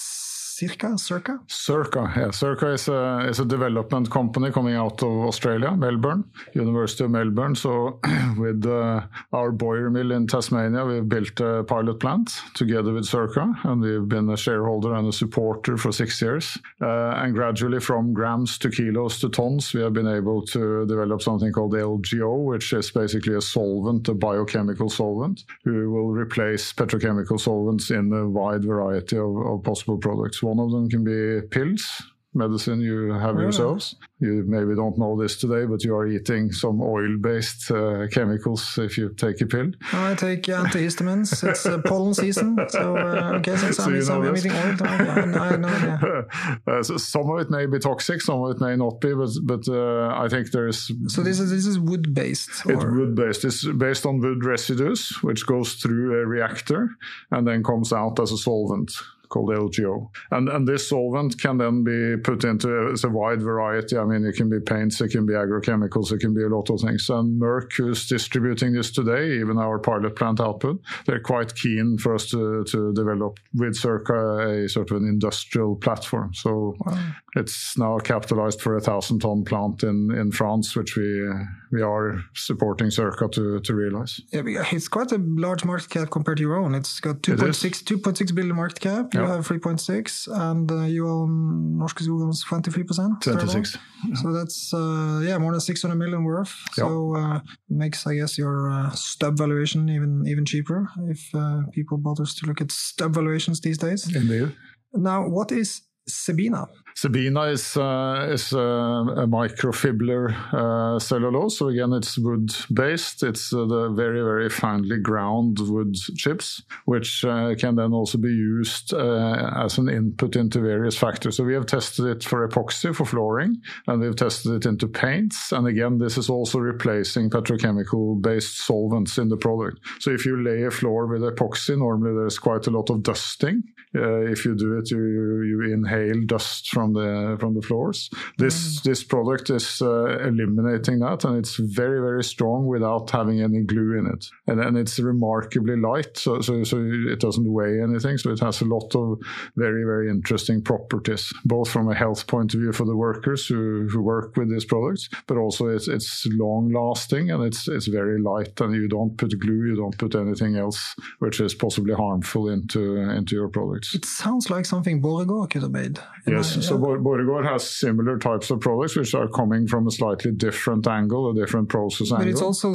Circa? 0.61 0.95
Circa? 0.95 1.39
Circa, 1.47 2.13
yeah. 2.15 2.29
Circa 2.29 2.67
is 2.73 2.87
a, 2.87 3.25
is 3.27 3.39
a 3.39 3.45
development 3.45 4.11
company 4.11 4.51
coming 4.51 4.75
out 4.75 5.01
of 5.01 5.09
Australia, 5.09 5.71
Melbourne, 5.71 6.23
University 6.53 7.03
of 7.03 7.09
Melbourne. 7.09 7.55
So 7.55 7.99
with 8.37 8.63
uh, 8.67 9.01
our 9.33 9.51
Boyer 9.51 9.89
mill 9.89 10.11
in 10.11 10.27
Tasmania, 10.27 10.85
we've 10.85 11.09
built 11.09 11.39
a 11.39 11.63
pilot 11.63 11.99
plant 11.99 12.41
together 12.53 12.93
with 12.93 13.05
Circa, 13.05 13.55
and 13.63 13.81
we've 13.81 14.07
been 14.07 14.29
a 14.29 14.37
shareholder 14.37 14.93
and 14.93 15.07
a 15.07 15.11
supporter 15.11 15.77
for 15.77 15.91
six 15.91 16.21
years. 16.21 16.59
Uh, 16.79 17.13
and 17.17 17.33
gradually 17.33 17.79
from 17.79 18.13
grams 18.13 18.59
to 18.59 18.69
kilos 18.69 19.19
to 19.19 19.29
tons, 19.29 19.73
we 19.73 19.81
have 19.81 19.93
been 19.93 20.07
able 20.07 20.45
to 20.45 20.85
develop 20.85 21.23
something 21.23 21.51
called 21.51 21.73
LGO, 21.73 22.45
which 22.45 22.71
is 22.73 22.91
basically 22.91 23.33
a 23.33 23.41
solvent, 23.41 24.07
a 24.09 24.13
biochemical 24.13 24.89
solvent, 24.89 25.43
who 25.63 25.89
will 25.89 26.11
replace 26.11 26.71
petrochemical 26.71 27.39
solvents 27.39 27.89
in 27.89 28.13
a 28.13 28.29
wide 28.29 28.63
variety 28.63 29.17
of, 29.17 29.35
of 29.37 29.63
possible 29.63 29.97
products. 29.97 30.43
One 30.51 30.59
of 30.59 30.71
them 30.71 30.89
can 30.89 31.03
be 31.03 31.47
pills, 31.47 32.01
medicine 32.33 32.79
you 32.81 33.11
have 33.11 33.35
yeah. 33.35 33.41
yourselves. 33.41 33.95
You 34.19 34.43
maybe 34.47 34.75
don't 34.75 34.97
know 34.97 35.19
this 35.19 35.37
today, 35.37 35.65
but 35.65 35.83
you 35.83 35.95
are 35.95 36.07
eating 36.07 36.51
some 36.51 36.81
oil-based 36.81 37.71
uh, 37.71 38.07
chemicals 38.07 38.77
if 38.77 38.97
you 38.97 39.13
take 39.15 39.41
a 39.41 39.45
pill. 39.45 39.71
I 39.91 40.13
take 40.15 40.43
antihistamines. 40.43 41.43
it's 41.49 41.65
uh, 41.65 41.79
pollen 41.79 42.13
season, 42.13 42.57
so 42.69 42.97
uh, 42.97 43.33
okay, 43.39 43.57
since 43.57 43.77
so 43.77 43.83
I'm, 43.85 43.95
you 43.95 44.05
know 44.05 44.23
I'm 44.23 44.37
eating 44.37 44.51
oil, 44.51 44.77
I, 44.81 45.53
I 45.53 45.57
know. 45.57 45.67
Yeah. 45.67 46.21
Uh, 46.67 46.83
so 46.83 46.97
some 46.97 47.29
of 47.29 47.39
it 47.39 47.49
may 47.49 47.65
be 47.65 47.79
toxic, 47.79 48.21
some 48.21 48.43
of 48.43 48.55
it 48.55 48.61
may 48.61 48.75
not 48.75 49.01
be, 49.01 49.13
but 49.13 49.29
but 49.43 49.67
uh, 49.67 50.13
I 50.15 50.27
think 50.29 50.51
there 50.51 50.67
is. 50.67 50.91
So 51.07 51.23
this 51.23 51.39
is 51.39 51.49
this 51.49 51.65
is 51.65 51.79
wood-based. 51.79 52.49
It's 52.65 52.83
wood-based. 52.83 53.45
It's 53.45 53.65
based 53.65 54.05
on 54.05 54.19
wood 54.19 54.45
residues, 54.45 55.09
which 55.21 55.45
goes 55.45 55.73
through 55.75 56.21
a 56.21 56.25
reactor 56.25 56.89
and 57.31 57.47
then 57.47 57.63
comes 57.63 57.91
out 57.91 58.19
as 58.19 58.31
a 58.31 58.37
solvent 58.37 58.91
called 59.31 59.49
LGO. 59.49 60.09
And, 60.29 60.49
and 60.49 60.67
this 60.67 60.89
solvent 60.89 61.41
can 61.41 61.57
then 61.57 61.83
be 61.83 62.21
put 62.21 62.43
into 62.43 62.69
a, 62.69 63.09
wide 63.11 63.41
variety. 63.41 63.97
I 63.97 64.05
mean, 64.05 64.25
it 64.25 64.35
can 64.35 64.49
be 64.49 64.59
paints, 64.59 65.01
it 65.01 65.09
can 65.09 65.25
be 65.25 65.33
agrochemicals, 65.33 66.11
it 66.11 66.19
can 66.19 66.33
be 66.33 66.43
a 66.43 66.47
lot 66.47 66.69
of 66.69 66.79
things. 66.79 67.09
And 67.09 67.41
Merck, 67.41 67.73
who's 67.75 68.07
distributing 68.07 68.73
this 68.73 68.91
today, 68.91 69.39
even 69.39 69.57
our 69.57 69.79
pilot 69.79 70.15
plant 70.15 70.39
output, 70.39 70.81
they're 71.05 71.19
quite 71.19 71.55
keen 71.55 71.97
for 71.97 72.15
us 72.15 72.27
to, 72.27 72.63
to 72.65 72.93
develop 72.93 73.39
with 73.53 73.75
Circa 73.75 74.63
a 74.63 74.69
sort 74.69 74.91
of 74.91 74.97
an 74.97 75.07
industrial 75.07 75.75
platform. 75.75 76.33
So 76.33 76.75
wow. 76.85 77.11
it's 77.35 77.77
now 77.77 77.97
capitalized 77.99 78.61
for 78.61 78.77
a 78.77 78.81
thousand 78.81 79.19
ton 79.19 79.43
plant 79.43 79.83
in, 79.83 80.11
in 80.11 80.31
France, 80.31 80.75
which 80.75 80.95
we 80.95 81.29
we 81.71 81.81
are 81.81 82.21
supporting 82.33 82.91
Circa 82.91 83.29
to, 83.29 83.59
to 83.61 83.73
realize. 83.73 84.19
Yeah, 84.31 84.65
it's 84.71 84.87
quite 84.87 85.11
a 85.11 85.17
large 85.17 85.63
market 85.63 85.89
cap 85.89 86.09
compared 86.09 86.37
to 86.37 86.43
your 86.43 86.57
own. 86.57 86.75
It's 86.75 86.99
got 86.99 87.21
2.6 87.21 87.83
2.6 87.83 88.35
billion 88.35 88.55
market 88.55 88.79
cap. 88.81 89.13
you 89.13 89.20
Yeah. 89.23 89.35
have 89.35 89.47
3.6, 89.47 90.27
and 90.49 90.71
uh, 90.71 90.83
you 90.83 91.07
own 91.07 91.77
Norske 91.79 92.03
Skog 92.05 92.21
owns 92.23 92.43
23%. 92.43 93.23
fair 93.23 93.33
enough. 93.33 93.51
26. 93.51 93.77
So 94.21 94.31
that's 94.33 94.73
uh, 94.73 95.21
yeah, 95.23 95.37
more 95.37 95.51
than 95.51 95.61
600 95.61 95.95
million 95.95 96.23
worth. 96.23 96.53
Yeah. 96.77 96.85
So 96.85 97.15
uh, 97.15 97.39
makes 97.69 98.05
I 98.07 98.15
guess 98.15 98.37
your 98.37 98.69
uh, 98.71 98.89
stub 98.91 99.37
valuation 99.37 99.89
even 99.89 100.23
even 100.27 100.45
cheaper 100.45 100.89
if 101.09 101.21
uh, 101.35 101.61
people 101.71 101.97
bothers 101.97 102.33
to 102.35 102.45
look 102.47 102.61
at 102.61 102.71
stub 102.71 103.13
valuations 103.13 103.61
these 103.61 103.77
days. 103.77 104.13
Indeed. 104.15 104.55
Now, 104.93 105.27
what 105.27 105.51
is 105.51 105.81
Cebina? 106.09 106.67
Cebina 106.95 107.51
is 107.51 107.77
uh, 107.77 108.27
is 108.31 108.53
uh, 108.53 108.59
a 108.59 109.27
microfibrillated 109.27 110.35
uh, 110.53 110.99
cellulose. 110.99 111.57
So 111.57 111.69
again, 111.69 111.93
it's 111.93 112.17
wood 112.17 112.51
based. 112.73 113.23
It's 113.23 113.53
uh, 113.53 113.65
the 113.65 113.89
very 113.89 114.21
very 114.21 114.49
finely 114.49 114.97
ground 114.97 115.59
wood 115.59 115.95
chips, 116.17 116.63
which 116.85 117.23
uh, 117.25 117.55
can 117.55 117.75
then 117.75 117.93
also 117.93 118.17
be 118.17 118.29
used 118.29 118.93
uh, 118.93 119.51
as 119.55 119.77
an 119.77 119.89
input 119.89 120.35
into 120.35 120.59
various 120.59 120.97
factors. 120.97 121.37
So 121.37 121.43
we 121.43 121.53
have 121.53 121.65
tested 121.65 122.05
it 122.05 122.23
for 122.23 122.47
epoxy 122.47 122.93
for 122.95 123.05
flooring, 123.05 123.61
and 123.87 124.01
we've 124.01 124.15
tested 124.15 124.53
it 124.53 124.65
into 124.65 124.87
paints. 124.87 125.51
And 125.51 125.67
again, 125.67 125.97
this 125.97 126.17
is 126.17 126.29
also 126.29 126.59
replacing 126.59 127.29
petrochemical 127.29 128.21
based 128.21 128.65
solvents 128.65 129.17
in 129.17 129.29
the 129.29 129.37
product. 129.37 129.79
So 129.99 130.11
if 130.11 130.25
you 130.25 130.41
lay 130.43 130.63
a 130.63 130.71
floor 130.71 131.07
with 131.07 131.21
epoxy, 131.21 131.77
normally 131.77 132.15
there's 132.15 132.39
quite 132.39 132.67
a 132.67 132.71
lot 132.71 132.89
of 132.89 133.03
dusting. 133.03 133.63
If 133.93 134.45
you 134.45 134.55
do 134.55 134.77
it, 134.77 134.89
you 134.89 135.01
you 135.43 135.73
inhale 135.73 136.21
dust 136.25 136.69
from 136.69 136.80
the 136.93 137.37
from 137.39 137.53
the 137.53 137.61
floors. 137.61 138.09
This 138.37 138.81
this 138.81 139.03
product 139.03 139.49
is 139.49 139.81
uh, 139.81 140.19
eliminating 140.19 140.99
that, 140.99 141.23
and 141.25 141.37
it's 141.37 141.55
very 141.55 141.99
very 141.99 142.23
strong 142.23 142.65
without 142.65 143.09
having 143.11 143.41
any 143.41 143.63
glue 143.63 143.97
in 143.99 144.05
it, 144.07 144.25
and 144.47 144.59
and 144.59 144.77
it's 144.77 144.99
remarkably 144.99 145.77
light, 145.77 146.17
so 146.17 146.41
so, 146.41 146.63
so 146.63 146.77
it 147.13 147.19
doesn't 147.19 147.51
weigh 147.51 147.81
anything. 147.81 148.17
So 148.17 148.31
it 148.31 148.39
has 148.39 148.61
a 148.61 148.65
lot 148.65 148.95
of 148.95 149.19
very 149.55 149.83
very 149.83 150.09
interesting 150.09 150.61
properties, 150.61 151.31
both 151.45 151.69
from 151.69 151.89
a 151.89 151.95
health 151.95 152.27
point 152.27 152.53
of 152.53 152.59
view 152.59 152.73
for 152.73 152.85
the 152.85 152.97
workers 152.97 153.47
who, 153.47 153.87
who 153.91 154.01
work 154.01 154.35
with 154.37 154.49
this 154.49 154.65
product, 154.65 155.09
but 155.27 155.37
also 155.37 155.67
it's 155.67 155.87
it's 155.87 156.27
long 156.31 156.71
lasting 156.73 157.31
and 157.31 157.43
it's 157.43 157.67
it's 157.67 157.87
very 157.87 158.21
light, 158.21 158.59
and 158.61 158.75
you 158.75 158.87
don't 158.87 159.17
put 159.17 159.37
glue, 159.39 159.67
you 159.67 159.75
don't 159.75 159.97
put 159.97 160.15
anything 160.15 160.55
else 160.55 160.95
which 161.19 161.39
is 161.39 161.53
possibly 161.53 161.93
harmful 161.93 162.49
into 162.49 162.97
into 162.97 163.35
your 163.35 163.49
products. 163.49 163.93
It 163.93 164.05
sounds 164.05 164.49
like 164.49 164.65
something 164.65 165.01
Borregaard 165.01 165.51
could 165.51 165.61
have 165.61 165.71
made. 165.71 165.99
Yes, 166.27 166.55
so 166.71 166.89
yeah. 166.91 166.97
Borregaard 166.97 167.45
has 167.51 167.69
similar 167.69 168.17
types 168.17 168.49
of 168.51 168.59
products 168.59 168.95
which 168.95 169.13
are 169.13 169.27
coming 169.27 169.67
from 169.67 169.87
a 169.87 169.91
slightly 169.91 170.31
different 170.31 170.87
angle, 170.87 171.29
a 171.31 171.35
different 171.35 171.69
process 171.69 172.09
but 172.09 172.17
angle. 172.21 172.31
it's 172.31 172.41
also 172.41 172.69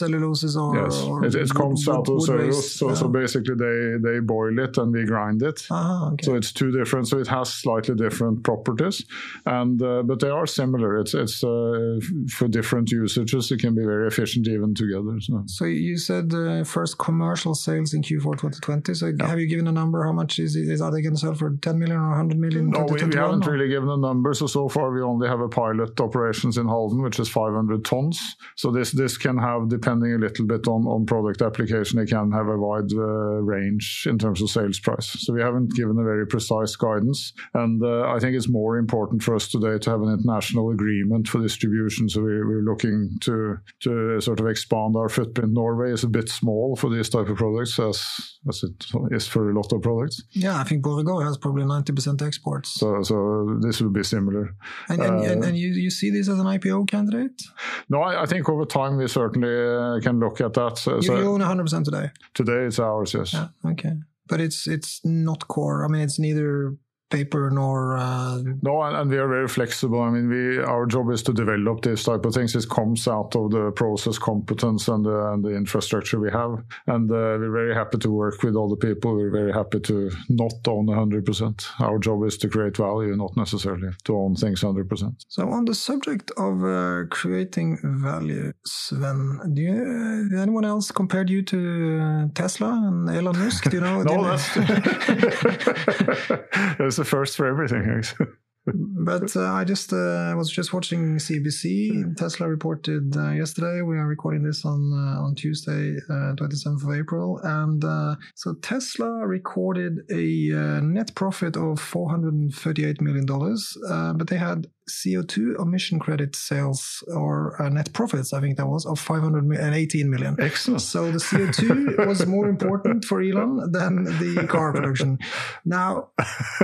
celluloses 0.00 0.56
or, 0.56 0.70
Yes, 0.82 1.02
or 1.02 1.24
it, 1.24 1.34
it 1.34 1.50
comes 1.50 1.86
wood- 1.86 1.96
out 1.96 2.08
of 2.08 2.22
cellulose. 2.22 2.74
So, 2.74 2.94
so 2.94 3.08
basically, 3.08 3.54
they, 3.54 3.96
they 4.06 4.20
boil 4.20 4.58
it 4.58 4.78
and 4.78 4.92
we 4.92 5.04
grind 5.04 5.42
it. 5.42 5.66
Ah, 5.70 6.10
okay. 6.12 6.24
So 6.26 6.34
it's 6.34 6.52
two 6.52 6.70
different. 6.70 7.08
So 7.08 7.18
it 7.18 7.28
has 7.28 7.52
slightly 7.52 7.94
different 7.94 8.42
properties, 8.44 9.04
and 9.46 9.80
uh, 9.82 10.02
but 10.02 10.20
they 10.20 10.28
are 10.28 10.46
similar. 10.46 10.98
It's 11.00 11.14
it's 11.14 11.42
uh, 11.44 12.00
for 12.30 12.48
different 12.48 12.90
usages. 12.90 13.50
It 13.50 13.60
can 13.60 13.74
be 13.74 13.84
very 13.84 14.06
efficient 14.06 14.48
even 14.48 14.74
together. 14.74 15.20
So. 15.20 15.42
So 15.46 15.64
you 15.66 15.96
said 15.98 16.32
uh, 16.34 16.64
first 16.64 16.98
commercial 16.98 17.54
sales 17.54 17.92
in 17.94 18.02
Q4 18.02 18.32
2020. 18.32 18.94
So 18.94 19.12
have 19.20 19.38
you 19.40 19.46
given 19.46 19.66
a 19.66 19.72
number? 19.72 20.04
How 20.04 20.12
much 20.12 20.38
is 20.38 20.56
it? 20.56 20.68
Is 20.68 20.80
are 20.80 20.90
they 20.90 21.02
going 21.02 21.14
to 21.14 21.20
sell 21.20 21.34
for 21.34 21.50
10 21.50 21.78
million 21.78 21.98
or 21.98 22.08
100 22.10 22.38
million? 22.38 22.70
No, 22.70 22.80
we, 22.80 22.92
we 22.94 22.98
2021, 23.00 23.39
haven't 23.40 23.52
really 23.58 23.70
given 23.70 23.88
a 23.88 23.96
number. 23.96 24.34
So 24.34 24.46
so 24.46 24.68
far 24.68 24.92
we 24.92 25.02
only 25.02 25.28
have 25.28 25.40
a 25.40 25.48
pilot 25.48 26.00
operations 26.00 26.58
in 26.58 26.66
Halden, 26.66 27.02
which 27.02 27.18
is 27.18 27.28
500 27.28 27.84
tons. 27.84 28.36
So 28.56 28.70
this 28.70 28.92
this 28.92 29.16
can 29.16 29.38
have, 29.38 29.68
depending 29.68 30.14
a 30.14 30.18
little 30.18 30.46
bit 30.46 30.66
on 30.66 30.86
on 30.86 31.06
product 31.06 31.42
application, 31.42 31.98
it 31.98 32.08
can 32.08 32.32
have 32.32 32.48
a 32.48 32.56
wide 32.56 32.92
uh, 32.92 33.40
range 33.42 34.06
in 34.08 34.18
terms 34.18 34.42
of 34.42 34.50
sales 34.50 34.80
price. 34.80 35.16
So 35.20 35.32
we 35.32 35.42
haven't 35.42 35.74
given 35.74 35.98
a 35.98 36.04
very 36.04 36.26
precise 36.26 36.76
guidance, 36.76 37.32
and 37.54 37.82
uh, 37.82 38.10
I 38.10 38.18
think 38.18 38.36
it's 38.36 38.48
more 38.48 38.78
important 38.78 39.22
for 39.22 39.34
us 39.34 39.48
today 39.48 39.78
to 39.78 39.90
have 39.90 40.02
an 40.02 40.12
international 40.12 40.70
agreement 40.70 41.28
for 41.28 41.40
distribution. 41.40 42.08
So 42.08 42.20
we, 42.22 42.44
we're 42.44 42.62
looking 42.62 43.18
to 43.22 43.58
to 43.80 44.20
sort 44.20 44.40
of 44.40 44.46
expand 44.46 44.96
our 44.96 45.08
footprint. 45.08 45.52
Norway 45.52 45.92
is 45.92 46.04
a 46.04 46.08
bit 46.08 46.28
small 46.28 46.76
for 46.76 46.90
these 46.90 47.08
type 47.08 47.28
of 47.28 47.36
products, 47.36 47.78
as 47.78 48.04
as 48.48 48.62
it 48.62 48.86
is 49.10 49.26
for 49.26 49.50
a 49.50 49.54
lot 49.54 49.72
of 49.72 49.82
products. 49.82 50.22
Yeah, 50.30 50.58
I 50.58 50.64
think 50.64 50.84
Borregaard 50.84 51.24
has 51.24 51.36
probably 51.36 51.64
90% 51.64 52.26
exports. 52.26 52.70
So 52.74 53.02
so 53.02 53.14
this 53.60 53.80
will 53.80 53.90
be 53.90 54.02
similar. 54.04 54.54
and 54.88 55.00
and, 55.02 55.24
and, 55.24 55.44
uh, 55.44 55.48
and 55.48 55.56
you, 55.56 55.68
you 55.68 55.90
see 55.90 56.10
this 56.10 56.28
as 56.28 56.38
an 56.38 56.46
IPO 56.46 56.86
candidate? 56.88 57.42
No, 57.88 58.02
I, 58.02 58.22
I 58.22 58.26
think 58.26 58.48
over 58.48 58.64
time 58.64 58.96
we 58.96 59.08
certainly 59.08 59.48
uh, 59.48 60.00
can 60.00 60.20
look 60.20 60.40
at 60.40 60.52
that. 60.54 60.78
So, 60.78 60.96
You, 60.96 61.02
so 61.02 61.18
you 61.18 61.28
own 61.28 61.40
100% 61.40 61.84
today. 61.84 62.10
today 62.34 62.66
it's 62.66 62.78
ours, 62.78 63.14
yes. 63.14 63.32
Yeah, 63.32 63.48
okay. 63.72 63.94
But 64.28 64.40
it's 64.40 64.66
it's 64.68 65.00
not 65.04 65.48
core. 65.48 65.84
I 65.84 65.88
mean, 65.88 66.02
it's 66.02 66.18
neither 66.18 66.76
paper 67.10 67.50
nor. 67.50 67.96
Uh, 67.96 68.42
No, 68.62 68.82
and, 68.82 68.96
and 68.96 69.10
we 69.10 69.18
are 69.18 69.28
very 69.28 69.48
flexible. 69.48 70.00
I 70.00 70.10
mean, 70.10 70.28
we 70.28 70.58
our 70.58 70.86
job 70.86 71.10
is 71.10 71.22
to 71.24 71.32
develop 71.32 71.82
this 71.82 72.04
type 72.04 72.24
of 72.24 72.34
things. 72.34 72.54
It 72.54 72.68
comes 72.68 73.08
out 73.08 73.34
of 73.36 73.50
the 73.50 73.72
process 73.72 74.18
competence 74.18 74.88
and 74.88 75.04
the, 75.04 75.32
and 75.32 75.44
the 75.44 75.50
infrastructure 75.50 76.18
we 76.18 76.30
have, 76.30 76.62
and 76.86 77.10
uh, 77.10 77.36
we're 77.38 77.52
very 77.52 77.74
happy 77.74 77.98
to 77.98 78.10
work 78.10 78.42
with 78.42 78.56
all 78.56 78.68
the 78.68 78.76
people. 78.76 79.16
We're 79.16 79.30
very 79.30 79.52
happy 79.52 79.80
to 79.80 80.10
not 80.28 80.52
own 80.66 80.86
100%. 80.86 81.66
Our 81.80 81.98
job 81.98 82.24
is 82.24 82.38
to 82.38 82.48
create 82.48 82.76
value, 82.76 83.14
not 83.16 83.36
necessarily 83.36 83.90
to 84.04 84.16
own 84.16 84.34
things 84.36 84.62
100%. 84.62 85.24
so, 85.28 85.48
on 85.48 85.64
the 85.64 85.74
subject 85.74 86.30
of 86.36 86.64
uh, 86.64 87.04
creating 87.10 87.78
value, 87.82 88.52
Sven, 88.64 89.40
do 89.54 89.62
you, 89.62 89.72
uh, 89.72 90.42
anyone 90.42 90.64
else 90.64 90.90
compared 90.90 91.30
you 91.30 91.42
to 91.42 92.00
uh, 92.00 92.28
Tesla 92.34 92.72
and 92.88 93.08
Elon 93.10 93.38
Musk? 93.38 93.70
Do 93.70 93.76
you 93.76 93.82
know? 93.82 94.02
No, 94.10 94.24
that's, 94.24 94.56
the 97.00 97.04
first 97.06 97.36
for 97.36 97.46
everything. 97.46 98.04
But 98.66 99.34
uh, 99.34 99.50
I 99.52 99.64
just 99.64 99.90
uh, 99.90 100.34
was 100.36 100.50
just 100.50 100.74
watching 100.74 101.16
CBC. 101.16 102.14
Tesla 102.16 102.46
reported 102.46 103.16
uh, 103.16 103.30
yesterday. 103.30 103.80
We 103.80 103.96
are 103.96 104.06
recording 104.06 104.42
this 104.42 104.66
on 104.66 104.92
uh, 104.92 105.22
on 105.24 105.34
Tuesday, 105.34 105.96
uh, 106.10 106.36
27th 106.36 106.84
of 106.84 106.94
April, 106.94 107.40
and 107.42 107.82
uh, 107.82 108.16
so 108.34 108.54
Tesla 108.60 109.26
recorded 109.26 110.00
a 110.10 110.50
net 110.82 111.14
profit 111.14 111.56
of 111.56 111.80
438 111.80 113.00
million 113.00 113.24
dollars, 113.24 113.76
but 113.88 114.28
they 114.28 114.36
had 114.36 114.66
CO2 114.90 115.60
emission 115.60 115.98
credit 115.98 116.36
sales 116.36 117.02
or 117.08 117.60
uh, 117.60 117.68
net 117.68 117.92
profits, 117.92 118.32
I 118.32 118.40
think 118.40 118.56
that 118.58 118.66
was, 118.66 118.84
of 118.86 118.98
518 118.98 120.10
million. 120.10 120.36
Excellent. 120.38 120.82
So 120.82 121.10
the 121.10 121.18
CO2 121.18 122.06
was 122.10 122.26
more 122.26 122.48
important 122.48 123.04
for 123.04 123.20
Elon 123.22 123.70
than 123.72 124.04
the 124.04 124.46
car 124.48 124.72
production. 124.72 125.18
Now, 125.64 126.08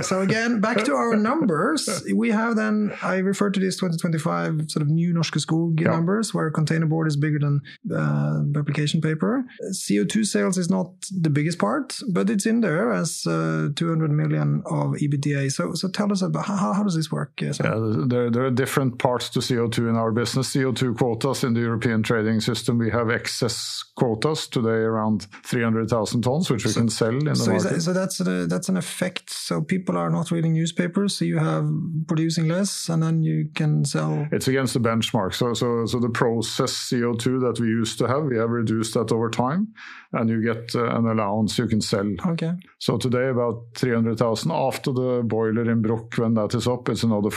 so 0.01 0.21
again, 0.21 0.61
back 0.61 0.83
to 0.85 0.93
our 0.93 1.15
numbers. 1.15 2.03
We 2.15 2.29
have 2.31 2.55
then, 2.55 2.93
I 3.01 3.17
refer 3.17 3.49
to 3.49 3.59
this 3.59 3.75
2025 3.77 4.69
sort 4.71 4.81
of 4.83 4.89
new 4.89 5.13
Norske 5.13 5.39
Skog 5.45 5.79
Yeah. 5.79 5.91
numbers 5.91 6.33
where 6.33 6.51
containerboard 6.51 7.07
is 7.07 7.15
bigger 7.17 7.39
than 7.39 7.61
uh, 7.95 8.41
publication 8.53 9.01
paper. 9.01 9.43
CO2 9.71 10.25
sales 10.25 10.57
is 10.57 10.69
not 10.69 10.87
the 11.11 11.29
biggest 11.29 11.59
part, 11.59 11.97
but 12.11 12.29
it's 12.29 12.45
in 12.45 12.61
there 12.61 12.91
as 12.91 13.25
uh, 13.27 13.69
200 13.75 14.11
million 14.11 14.61
of 14.65 14.87
EBITDA. 15.01 15.51
So, 15.51 15.73
so 15.73 15.87
tell 15.89 16.11
us 16.11 16.21
about 16.21 16.45
how, 16.45 16.73
how 16.73 16.83
does 16.83 16.95
this 16.95 17.11
work? 17.11 17.31
uh, 17.41 17.53
Sven? 17.53 17.67
Yeah, 17.71 18.05
there, 18.17 18.29
there 18.31 18.45
are 18.45 18.51
different 18.51 18.97
parts 18.99 19.29
to 19.29 19.39
CO2 19.39 19.89
in 19.89 19.95
our 19.95 20.11
business. 20.11 20.53
CO2 20.55 20.97
quotas 20.97 21.43
in 21.43 21.53
the 21.53 21.59
European 21.61 22.01
trading 22.03 22.39
system, 22.41 22.77
we 22.77 22.89
have 22.89 23.09
excess 23.09 23.83
quotas 23.95 24.47
today 24.47 24.69
around 24.91 25.27
300,000 25.45 26.21
tons, 26.21 26.49
which 26.49 26.65
we 26.65 26.73
can 26.73 26.89
sell 26.89 27.09
in 27.09 27.25
the 27.25 27.35
So, 27.35 27.51
market. 27.51 27.69
that, 27.69 27.81
so 27.81 27.93
that's 27.93 28.19
a, 28.19 28.47
that's 28.47 28.69
an 28.69 28.77
effect. 28.77 29.29
So 29.29 29.61
people 29.61 29.97
are 29.97 30.09
not 30.09 30.31
reading 30.31 30.53
newspapers. 30.53 31.17
So 31.17 31.25
you 31.25 31.37
have 31.37 31.69
producing 32.07 32.47
less, 32.47 32.89
and 32.89 33.01
then 33.03 33.23
you 33.23 33.49
can 33.55 33.85
sell. 33.85 34.27
it's 34.31 34.47
against 34.47 34.73
the 34.73 34.79
benchmark. 34.79 35.33
So, 35.33 35.53
so, 35.53 35.85
so 35.85 35.99
the 35.99 36.09
process 36.09 36.71
CO2 36.89 37.39
that 37.41 37.59
we 37.61 37.67
used 37.67 37.97
to 37.99 38.07
have, 38.07 38.23
we 38.23 38.37
have 38.37 38.49
reduced 38.49 38.93
that 38.95 39.11
over 39.11 39.29
time, 39.29 39.67
and 40.13 40.29
you 40.29 40.41
get 40.41 40.73
uh, 40.75 40.95
an 40.97 41.05
allowance 41.07 41.57
you 41.57 41.67
can 41.67 41.81
sell. 41.81 42.09
Okay. 42.27 42.53
So 42.79 42.97
today, 42.97 43.27
about 43.29 43.63
300,000. 43.75 44.51
After 44.51 44.91
the 44.91 45.21
boiler 45.25 45.69
in 45.69 45.81
Bruck, 45.81 46.17
when 46.17 46.33
that 46.35 46.53
is 46.55 46.67
up, 46.67 46.89
it's 46.89 47.03
another 47.03 47.29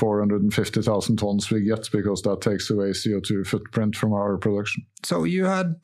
450,000 0.60 1.16
tons 1.16 1.50
we 1.50 1.64
get 1.64 1.88
because 1.90 2.22
that 2.22 2.40
takes 2.40 2.70
away 2.70 2.90
CO2 2.90 3.46
footprint 3.46 3.96
from 3.96 4.12
our 4.12 4.36
production. 4.36 4.84
So 5.04 5.24
you 5.24 5.46
had 5.46 5.76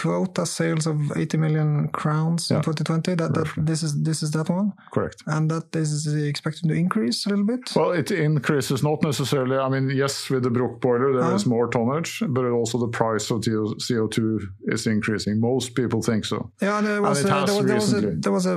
quota 0.00 0.44
sales 0.46 0.86
of 0.86 0.96
80 1.16 1.36
million 1.38 1.88
crowns 1.88 2.50
in 2.50 2.56
2020. 2.56 3.14
That, 3.14 3.34
that 3.34 3.40
Roughly. 3.40 3.64
this 3.64 3.82
is 3.82 3.92
this 4.02 4.22
is 4.22 4.30
that 4.32 4.48
one, 4.48 4.72
Correct. 4.92 5.22
and 5.26 5.50
that 5.50 5.74
is 5.76 6.06
expected 6.32 6.68
to 6.68 6.74
increase 6.74 7.26
a 7.26 7.30
little 7.30 7.44
bit. 7.52 7.60
Well, 7.74 7.92
it 7.92 8.10
increases 8.10 8.82
not 8.82 9.02
necessarily. 9.02 9.56
I 9.56 9.68
mean, 9.68 9.90
yes, 10.02 10.30
with 10.30 10.42
the 10.44 10.50
Bruck 10.50 10.80
boiler, 10.80 11.12
there 11.12 11.34
is 11.34 11.42
Uh-huh. 11.42 11.54
more 11.56 11.66
tonnage, 11.68 12.12
but 12.36 12.44
also 12.60 12.78
the 12.78 12.92
price 13.00 13.26
of 13.30 13.40
CO2 13.86 14.18
is 14.74 14.86
increasing. 14.86 15.40
Most 15.40 15.74
people 15.74 16.00
think 16.02 16.24
so. 16.24 16.38
Yeah, 16.62 16.80
there 16.80 17.02
was, 17.02 17.24
it 17.24 17.30
uh, 17.30 17.40
has 17.40 17.48
there, 17.48 17.56
was, 17.56 17.66
there, 17.66 17.76
was 17.76 17.92
a, 17.94 18.00
there 18.24 18.34
was 18.38 18.46
a 18.54 18.56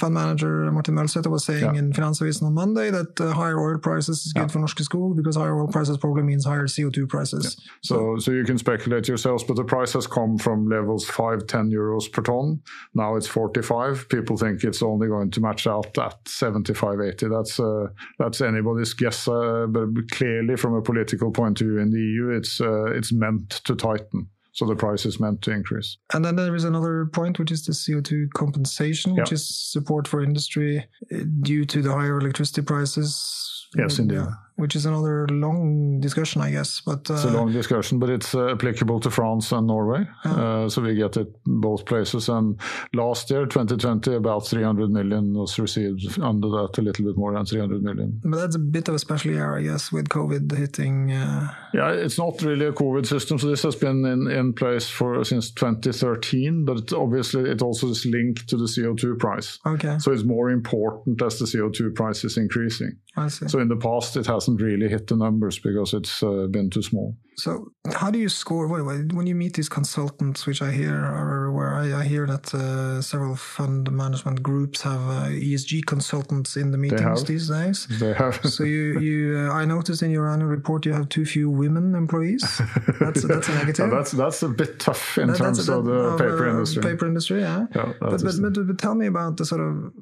fund 0.00 0.14
manager, 0.14 0.52
Martin 0.76 0.94
Mølseth, 0.94 1.26
was 1.26 1.44
saying 1.44 1.62
Yeah. 1.74 1.80
in 1.80 1.92
Finansavisen 1.92 2.42
on 2.48 2.54
Monday 2.54 2.88
that 2.98 3.12
uh, 3.20 3.32
higher 3.32 3.58
oil 3.66 3.78
prices 3.78 4.16
is 4.26 4.32
good 4.32 4.42
Yeah. 4.42 4.52
for 4.52 4.58
Norske 4.60 4.82
Skog 4.88 5.16
because 5.16 5.36
higher 5.42 5.56
oil 5.60 5.68
prices 5.76 5.96
probably 5.98 6.22
means 6.30 6.44
higher 6.52 6.66
CO2 6.74 6.98
prices. 7.14 7.44
So, 7.88 7.96
so 8.18 8.28
you 8.38 8.44
can 8.44 8.58
speculate 8.58 9.04
yourselves, 9.12 9.42
but 9.48 9.56
the 9.56 9.64
price 9.74 9.92
has 9.98 10.06
come 10.06 10.32
from 10.38 10.53
from 10.54 10.68
levels 10.68 11.04
5, 11.06 11.46
10 11.46 11.70
euros 11.70 12.10
per 12.12 12.22
ton. 12.22 12.60
Now 12.94 13.16
it's 13.16 13.26
45. 13.26 14.08
People 14.08 14.36
think 14.36 14.62
it's 14.62 14.82
only 14.82 15.08
going 15.08 15.30
to 15.32 15.40
match 15.40 15.66
out 15.66 15.96
at 15.98 16.28
75, 16.28 17.00
80. 17.00 17.28
That's 17.28 17.58
uh, 17.58 17.86
that's 18.18 18.40
anybody's 18.40 18.94
guess. 18.94 19.26
Uh, 19.28 19.66
but 19.68 19.88
clearly, 20.12 20.56
from 20.56 20.74
a 20.74 20.82
political 20.82 21.30
point 21.32 21.60
of 21.60 21.66
view 21.66 21.78
in 21.78 21.90
the 21.90 21.98
EU, 21.98 22.30
it's 22.30 22.60
uh, 22.60 22.86
it's 22.86 23.12
meant 23.12 23.50
to 23.64 23.74
tighten. 23.74 24.28
So 24.52 24.66
the 24.66 24.76
price 24.76 25.04
is 25.04 25.18
meant 25.18 25.42
to 25.42 25.50
increase. 25.50 25.98
And 26.12 26.24
then 26.24 26.36
there 26.36 26.54
is 26.54 26.62
another 26.62 27.06
point, 27.06 27.40
which 27.40 27.50
is 27.50 27.64
the 27.66 27.72
CO2 27.72 28.28
compensation, 28.34 29.16
which 29.16 29.32
Yeah. 29.32 29.34
is 29.34 29.48
support 29.72 30.06
for 30.06 30.22
industry 30.22 30.86
uh, 31.12 31.24
due 31.40 31.64
to 31.64 31.82
the 31.82 31.90
higher 31.92 32.18
electricity 32.20 32.62
prices. 32.62 33.63
Yes, 33.76 33.98
indeed. 33.98 34.16
Yeah, 34.16 34.32
which 34.56 34.76
is 34.76 34.86
another 34.86 35.26
long 35.30 36.00
discussion, 36.00 36.40
I 36.42 36.50
guess. 36.52 36.80
But 36.80 37.10
uh, 37.10 37.14
It's 37.14 37.24
a 37.24 37.30
long 37.30 37.52
discussion, 37.52 37.98
but 37.98 38.08
it's 38.10 38.34
uh, 38.34 38.52
applicable 38.52 39.00
to 39.00 39.10
France 39.10 39.50
and 39.52 39.66
Norway. 39.66 40.06
Uh, 40.24 40.68
so 40.68 40.80
we 40.82 40.94
get 40.94 41.16
it 41.16 41.28
both 41.44 41.84
places. 41.86 42.28
And 42.28 42.60
last 42.92 43.30
year, 43.30 43.46
2020, 43.46 44.14
about 44.14 44.46
300 44.46 44.90
million 44.90 45.34
was 45.34 45.58
received. 45.58 46.18
Under 46.20 46.48
that, 46.48 46.78
a 46.78 46.82
little 46.82 47.04
bit 47.04 47.16
more 47.16 47.32
than 47.34 47.44
300 47.44 47.82
million. 47.82 48.20
but 48.24 48.36
that's 48.38 48.54
a 48.56 48.60
bit 48.60 48.88
of 48.88 48.94
a 48.94 48.98
special 48.98 49.32
year, 49.32 49.56
I 49.58 49.62
guess, 49.62 49.90
with 49.92 50.08
COVID 50.08 50.56
hitting. 50.56 51.10
Uh, 51.12 51.48
Yeah, 51.72 51.90
it's 51.90 52.18
not 52.18 52.40
really 52.42 52.66
a 52.66 52.72
COVID 52.72 53.06
system. 53.06 53.38
So 53.38 53.48
this 53.48 53.62
has 53.64 53.74
been 53.76 54.04
in, 54.04 54.30
in 54.30 54.52
place 54.52 54.88
for 54.88 55.24
since 55.24 55.50
2013, 55.50 56.64
but 56.64 56.92
obviously 56.92 57.50
it 57.50 57.62
also 57.62 57.88
is 57.88 58.06
linked 58.06 58.48
to 58.48 58.56
the 58.56 58.64
CO2 58.66 59.18
price. 59.18 59.58
okay, 59.66 59.98
So 59.98 60.12
it's 60.12 60.24
more 60.24 60.50
important 60.50 61.20
as 61.22 61.38
the 61.38 61.46
CO2 61.46 61.94
price 61.94 62.24
is 62.24 62.36
increasing. 62.36 62.96
So 63.28 63.60
in 63.60 63.68
the 63.68 63.76
past, 63.76 64.16
it 64.16 64.26
hasn't 64.26 64.60
really 64.60 64.88
hit 64.88 65.06
the 65.06 65.16
numbers 65.16 65.60
because 65.60 65.94
it's 65.94 66.20
uh, 66.22 66.48
been 66.50 66.68
too 66.68 66.82
small. 66.82 67.16
So, 67.36 67.72
how 67.94 68.10
do 68.10 68.18
you 68.18 68.28
score 68.28 68.66
wait, 68.68 68.82
wait, 68.82 69.12
when 69.12 69.26
you 69.26 69.34
meet 69.34 69.54
these 69.54 69.68
consultants, 69.68 70.46
which 70.46 70.62
I 70.62 70.72
hear 70.72 70.94
are 70.94 71.52
where 71.52 71.74
I, 71.74 72.00
I 72.00 72.04
hear 72.04 72.26
that 72.26 72.52
uh, 72.54 73.00
several 73.02 73.36
fund 73.36 73.90
management 73.92 74.42
groups 74.42 74.82
have 74.82 75.00
uh, 75.00 75.28
ESG 75.28 75.84
consultants 75.86 76.56
in 76.56 76.70
the 76.72 76.78
meetings 76.78 77.24
these 77.24 77.48
days. 77.48 77.86
They 78.00 78.14
have. 78.14 78.40
So 78.54 78.64
you, 78.64 79.00
you 79.00 79.38
uh, 79.38 79.52
I 79.52 79.64
noticed 79.64 80.02
in 80.02 80.10
your 80.10 80.28
annual 80.28 80.48
report 80.48 80.86
you 80.86 80.92
have 80.92 81.08
too 81.08 81.24
few 81.24 81.50
women 81.50 81.94
employees. 81.94 82.42
That's 83.00 83.22
that's 83.28 83.48
a 83.48 83.54
negative. 83.54 83.88
Yeah, 83.88 83.96
that's 83.96 84.12
that's 84.12 84.42
a 84.42 84.48
bit 84.48 84.78
tough 84.80 85.18
in 85.18 85.28
That- 85.28 85.38
terms 85.38 85.68
of 85.68 85.84
the 85.84 85.92
of, 85.92 86.18
paper 86.18 86.48
industry. 86.48 86.82
Paper 86.82 87.06
industry, 87.06 87.40
yeah. 87.40 87.66
Yeah, 87.74 87.92
but, 88.00 88.22
but, 88.22 88.34
but 88.40 88.66
but 88.66 88.78
tell 88.78 88.94
me 88.94 89.06
about 89.06 89.36
the 89.36 89.44
sort 89.44 89.60
of 89.60 89.92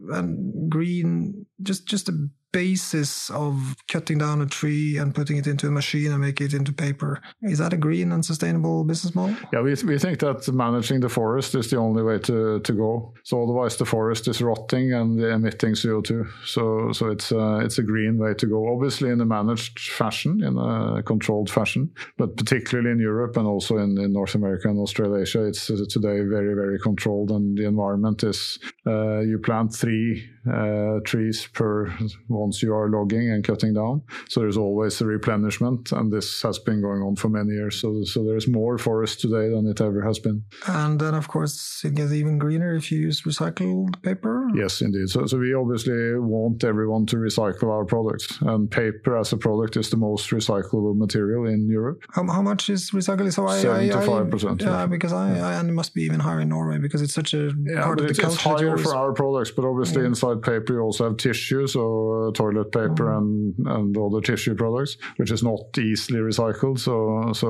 green, 0.69 1.47
just 1.63 1.87
just 1.87 2.07
the 2.07 2.31
basis 2.53 3.31
of 3.31 3.75
cutting 3.89 4.19
down 4.19 4.41
a 4.41 4.47
tree 4.47 4.99
and 4.99 5.15
putting 5.15 5.37
it 5.37 5.47
into 5.47 5.67
a 5.67 5.71
machine 5.71 6.13
and 6.13 6.21
make 6.21 6.41
it 6.41 6.55
into 6.55 6.73
paper. 6.73 7.21
Is 7.43 7.59
that 7.59 7.73
a 7.73 7.77
green 7.77 8.13
and 8.13 8.25
sustainable 8.25 8.85
business 8.85 9.15
model? 9.15 9.37
Yeah, 9.53 9.61
we, 9.61 9.75
we 9.85 9.99
think 9.99 10.21
that 10.21 10.47
managing 10.53 11.01
the 11.01 11.09
forest 11.09 11.55
is 11.55 11.71
the 11.71 11.79
only 11.79 12.03
way 12.03 12.19
to, 12.21 12.61
to 12.61 12.73
go. 12.73 13.15
So 13.25 13.43
otherwise, 13.43 13.77
the 13.77 13.85
forest 13.85 14.29
is 14.29 14.43
rotting 14.43 14.93
and 14.93 15.21
emitting 15.21 15.73
CO2. 15.73 16.29
So 16.45 16.93
so 16.93 17.09
it's 17.09 17.33
uh, 17.33 17.61
it's 17.63 17.79
a 17.79 17.83
green 17.83 18.19
way 18.19 18.35
to 18.35 18.47
go. 18.47 18.73
Obviously, 18.73 19.11
in 19.11 19.21
a 19.21 19.25
managed 19.25 19.79
fashion, 19.79 20.43
in 20.43 20.59
a 20.59 21.03
controlled 21.03 21.51
fashion, 21.51 21.91
but 22.19 22.37
particularly 22.37 22.91
in 22.91 22.99
Europe 22.99 23.37
and 23.37 23.47
also 23.47 23.79
in, 23.79 23.99
in 23.99 24.13
North 24.13 24.35
America 24.35 24.69
and 24.69 24.79
Australasia, 24.79 25.45
it's 25.45 25.67
today 25.67 26.21
very 26.21 26.55
very 26.55 26.79
controlled. 26.79 27.31
And 27.31 27.57
the 27.57 27.67
environment 27.67 28.23
is 28.23 28.59
uh, 28.87 29.21
you 29.21 29.39
plant 29.39 29.75
three 29.75 30.29
uh, 30.51 31.01
trees 31.05 31.47
per 31.53 31.93
once 32.29 32.63
you 32.63 32.75
are 32.75 32.89
logging 32.91 33.31
and 33.31 33.45
cutting 33.45 33.75
down. 33.75 34.03
So 34.29 34.41
there's 34.41 34.57
always 34.57 35.01
a 35.01 35.07
replenishment, 35.07 35.93
and 35.93 36.13
this 36.13 36.43
has 36.43 36.59
been 36.59 36.81
going 36.81 37.03
on 37.03 37.17
for 37.17 37.29
many 37.29 37.53
years. 37.53 37.81
So 37.81 38.03
so 38.05 38.25
there's 38.25 38.49
more 38.49 38.79
forest 38.79 39.21
today 39.21 39.49
than 39.51 39.67
it 39.67 39.81
ever 39.81 40.03
has 40.03 40.19
been. 40.19 40.45
And 40.67 40.99
then, 41.01 41.15
of 41.15 41.29
course, 41.29 41.83
it 41.85 41.95
gets 41.95 42.13
even 42.13 42.39
greener 42.39 42.75
if 42.75 42.91
you 42.91 42.99
use 42.99 43.23
recycled 43.23 44.01
paper. 44.03 44.49
Yes, 44.55 44.81
indeed. 44.81 45.09
So, 45.09 45.27
so 45.27 45.39
we 45.39 45.55
obviously 45.55 46.17
want 46.19 46.65
everyone 46.65 47.07
to 47.07 47.17
recycle 47.17 47.71
our 47.71 47.85
products, 47.85 48.39
and 48.43 48.71
paper 48.71 49.17
as 49.19 49.33
a 49.33 49.37
product 49.37 49.77
is 49.77 49.91
the 49.91 49.97
most 49.97 50.31
recyclable 50.31 50.97
material 50.97 51.47
in 51.47 51.69
Europe. 51.69 52.03
How, 52.13 52.27
how 52.27 52.43
much 52.43 52.69
is 52.71 52.91
recycled? 52.91 53.33
So 53.33 53.47
I 53.47 53.63
75%, 53.63 54.61
Yeah, 54.63 54.69
yeah. 54.69 54.87
because 54.87 55.13
I, 55.13 55.39
I 55.39 55.55
and 55.55 55.69
it 55.69 55.73
must 55.73 55.95
be 55.95 56.03
even 56.03 56.21
higher 56.21 56.41
in 56.41 56.49
Norway 56.49 56.79
because 56.79 57.03
it's 57.03 57.15
such 57.15 57.35
a 57.35 57.53
Yeah, 57.65 57.83
part 57.85 58.01
of 58.01 58.05
the 58.07 58.11
it's 58.11 58.19
culture. 58.19 58.65
you 58.65 58.71
higher 58.71 58.77
for 58.79 58.95
our 58.97 59.13
products, 59.13 59.51
but 59.51 59.65
obviously 59.65 60.05
inside 60.05 60.32
paper 60.37 60.75
you 60.75 60.81
also 60.81 61.05
have 61.09 61.17
tissue, 61.17 61.67
so 61.67 62.29
uh, 62.29 62.33
toilet 62.33 62.71
paper 62.73 63.07
Mm. 63.07 63.19
and, 63.19 63.67
and 63.67 63.97
other 63.99 64.21
tissue 64.21 64.55
products, 64.55 64.97
which 65.17 65.31
is 65.31 65.43
not 65.43 65.61
easily 65.79 66.21
recycled. 66.21 66.79
So 66.79 67.33
so 67.33 67.49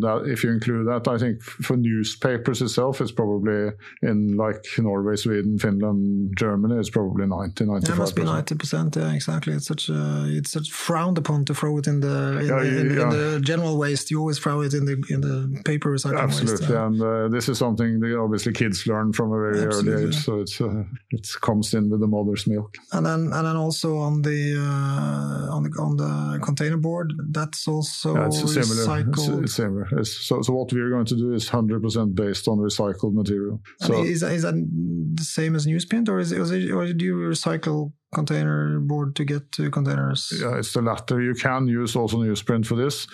that 0.00 0.24
if 0.26 0.44
you 0.44 0.50
include 0.50 0.86
that, 0.88 1.08
I 1.08 1.18
think 1.18 1.42
for 1.42 1.76
newspapers 1.76 2.62
itself, 2.62 3.00
it's 3.00 3.12
probably 3.12 3.70
in 4.02 4.36
like 4.36 4.64
Norway, 4.78 5.16
Sweden, 5.16 5.58
Finland, 5.58 6.34
Germany, 6.36 6.76
it's 6.78 6.90
probably 6.90 7.26
90, 7.26 7.64
95 7.64 7.88
Yeah, 7.88 7.94
it 7.94 7.98
must 7.98 8.16
be 8.16 8.22
ninety 8.24 8.54
percent. 8.54 8.96
Yeah, 8.96 9.12
exactly. 9.12 9.54
It's 9.54 9.66
such 9.66 9.88
a 9.88 10.26
it's 10.28 10.50
such 10.52 10.70
frowned 10.70 11.18
upon 11.18 11.44
to 11.46 11.54
throw 11.54 11.78
it 11.78 11.86
in 11.86 12.00
the 12.00 12.38
in, 12.40 12.46
Yeah, 12.46 12.62
the, 12.62 12.80
in, 12.80 12.96
yeah. 12.96 13.02
in 13.02 13.08
the 13.10 13.40
general 13.40 13.76
waste. 13.78 14.10
You 14.10 14.20
always 14.20 14.38
throw 14.38 14.60
it 14.62 14.74
in 14.74 14.84
the 14.84 14.96
in 15.10 15.20
the 15.20 15.60
paper 15.64 15.90
recycling 15.90 16.20
Absolutely, 16.20 16.60
waste. 16.66 16.70
yeah. 16.72 16.86
and 16.86 17.02
uh, 17.02 17.28
this 17.28 17.48
is 17.48 17.58
something 17.58 18.00
that 18.00 18.18
obviously 18.18 18.52
kids 18.52 18.86
learn 18.86 19.12
from 19.12 19.32
a 19.32 19.38
very 19.38 19.62
Absolutely. 19.64 19.92
early 19.92 20.06
age. 20.08 20.16
So 20.24 20.40
it's 20.40 20.60
uh, 20.60 20.84
it 21.10 21.26
comes 21.40 21.74
in 21.74 21.90
with 21.90 22.00
the 22.00 22.06
mother's 22.16 22.44
milk. 22.46 22.70
And 22.92 23.04
then 23.06 23.20
and 23.36 23.44
then 23.46 23.56
also 23.56 23.88
on 24.08 24.22
the 24.22 24.40
uh, 24.56 25.54
on 25.54 25.60
the 25.64 25.70
on 25.86 25.92
the 26.02 26.12
container 26.48 26.76
board, 26.86 27.12
that's 27.36 27.66
also 27.68 28.14
Yeah, 28.14 28.26
it's 28.26 28.38
similar. 28.38 28.62
It's, 28.62 28.86
recycled. 28.86 29.48
similar. 29.48 29.88
It's, 30.00 30.12
so, 30.28 30.42
so 30.42 30.52
what 30.52 30.72
we're 30.72 30.90
going 30.96 31.06
to 31.06 31.16
do 31.16 31.32
is 31.32 31.48
100% 31.48 32.14
based 32.14 32.48
on 32.48 32.58
recycled 32.58 33.14
material. 33.14 33.60
And 33.80 33.88
So 33.88 34.02
is 34.02 34.20
that, 34.20 34.32
is 34.32 34.42
that 34.42 34.54
the 34.54 35.24
same 35.24 35.54
as 35.54 35.66
newsprint, 35.66 36.08
or 36.08 36.18
is 36.18 36.32
it 36.32 36.38
or 36.70 36.92
do 36.92 37.04
you 37.04 37.16
recycle 37.16 37.92
container 38.14 38.78
board 38.80 39.16
to 39.16 39.24
get 39.24 39.50
to 39.52 39.70
containers? 39.70 40.32
yeah, 40.40 40.58
it's 40.58 40.72
the 40.72 40.82
latter. 40.82 41.20
You 41.20 41.34
can 41.34 41.66
use 41.66 41.96
also 41.96 42.18
newsprint 42.18 42.64
for 42.66 42.76
this. 42.76 43.06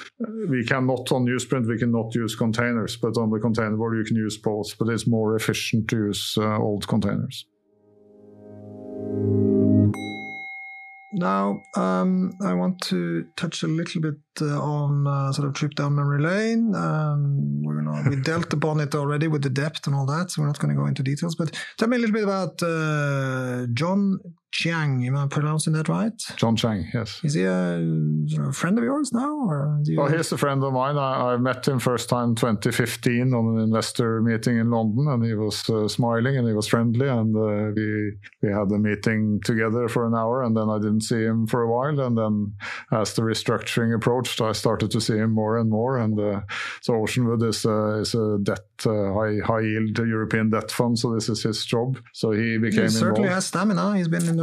We 0.48 0.64
cannot 0.64 1.10
on 1.12 1.24
newsprint. 1.24 1.66
We 1.68 1.78
cannot 1.78 2.14
use 2.14 2.34
containers, 2.36 2.96
but 2.96 3.16
on 3.16 3.30
the 3.30 3.38
container 3.38 3.76
board 3.76 3.96
you 3.98 4.04
can 4.04 4.16
use 4.16 4.36
both. 4.36 4.76
But 4.78 4.88
it's 4.88 5.06
more 5.06 5.36
efficient 5.36 5.88
to 5.90 5.96
use 5.96 6.36
uh, 6.38 6.58
old 6.58 6.86
containers. 6.86 7.46
Now, 11.12 11.60
um, 11.76 12.32
I 12.42 12.54
want 12.54 12.80
to 12.82 13.26
touch 13.36 13.62
a 13.62 13.66
little 13.66 14.00
bit 14.00 14.14
uh, 14.40 14.58
on 14.58 15.06
uh, 15.06 15.32
sort 15.32 15.48
of 15.48 15.54
trip 15.54 15.74
down 15.74 15.96
memory 15.96 16.22
lane. 16.22 16.74
Um, 16.74 17.62
we're 17.62 17.82
not, 17.82 18.08
we 18.08 18.16
dealt 18.16 18.52
upon 18.52 18.80
it 18.80 18.94
already 18.94 19.26
with 19.26 19.42
the 19.42 19.50
depth 19.50 19.86
and 19.86 19.94
all 19.94 20.06
that, 20.06 20.30
so 20.30 20.40
we're 20.40 20.46
not 20.46 20.58
going 20.58 20.74
to 20.74 20.80
go 20.80 20.86
into 20.86 21.02
details. 21.02 21.34
But 21.34 21.54
tell 21.76 21.88
me 21.88 21.96
a 21.96 22.00
little 22.00 22.14
bit 22.14 22.24
about 22.24 22.62
uh, 22.62 23.66
John 23.74 24.20
Chiang. 24.52 25.06
Am 25.06 25.16
I 25.16 25.26
pronouncing 25.26 25.72
that 25.74 25.88
right? 25.88 26.12
John 26.36 26.56
Chang, 26.56 26.88
yes. 26.92 27.20
Is 27.22 27.34
he 27.34 27.44
a, 27.44 27.80
of 28.40 28.56
friend 28.56 28.76
of 28.78 28.84
yours 28.84 29.12
now, 29.12 29.48
or 29.48 29.80
you? 29.84 30.00
Oh, 30.00 30.08
he's 30.08 30.32
a 30.32 30.38
friend 30.38 30.62
of 30.64 30.72
mine. 30.72 30.96
I, 30.96 31.32
I 31.32 31.36
met 31.36 31.66
him 31.66 31.78
first 31.78 32.08
time 32.08 32.34
2015 32.34 33.32
on 33.32 33.56
an 33.56 33.62
investor 33.62 34.20
meeting 34.22 34.58
in 34.58 34.70
London, 34.70 35.08
and 35.08 35.24
he 35.24 35.34
was 35.34 35.68
uh, 35.70 35.86
smiling 35.88 36.36
and 36.36 36.46
he 36.48 36.54
was 36.54 36.66
friendly, 36.66 37.08
and 37.08 37.34
uh, 37.36 37.72
we 37.74 38.12
we 38.42 38.52
had 38.52 38.70
a 38.72 38.78
meeting 38.78 39.40
together 39.44 39.88
for 39.88 40.06
an 40.06 40.14
hour, 40.14 40.42
and 40.42 40.56
then 40.56 40.68
I 40.68 40.78
didn't 40.78 41.02
see 41.02 41.22
him 41.22 41.46
for 41.46 41.62
a 41.62 41.70
while, 41.70 42.00
and 42.00 42.18
then 42.18 42.54
as 42.92 43.14
the 43.14 43.22
restructuring 43.22 43.94
approached, 43.94 44.40
I 44.40 44.52
started 44.52 44.90
to 44.90 45.00
see 45.00 45.16
him 45.16 45.32
more 45.32 45.58
and 45.58 45.70
more, 45.70 45.98
and 45.98 46.18
uh, 46.18 46.40
so 46.80 46.94
Oceanwood 46.94 47.48
is 47.48 47.64
uh, 47.64 48.00
is 48.00 48.14
a 48.14 48.38
debt 48.42 48.66
uh, 48.84 49.12
high 49.14 49.38
high 49.44 49.60
yield 49.60 49.98
European 49.98 50.50
debt 50.50 50.70
fund, 50.70 50.98
so 50.98 51.14
this 51.14 51.28
is 51.28 51.42
his 51.42 51.64
job. 51.64 51.98
So 52.12 52.32
he 52.32 52.58
became 52.58 52.84
he 52.84 52.88
certainly 52.88 53.28
involved. 53.28 53.34
has 53.34 53.46
stamina. 53.46 53.96
He's 53.96 54.08
been 54.08 54.28
in 54.28 54.39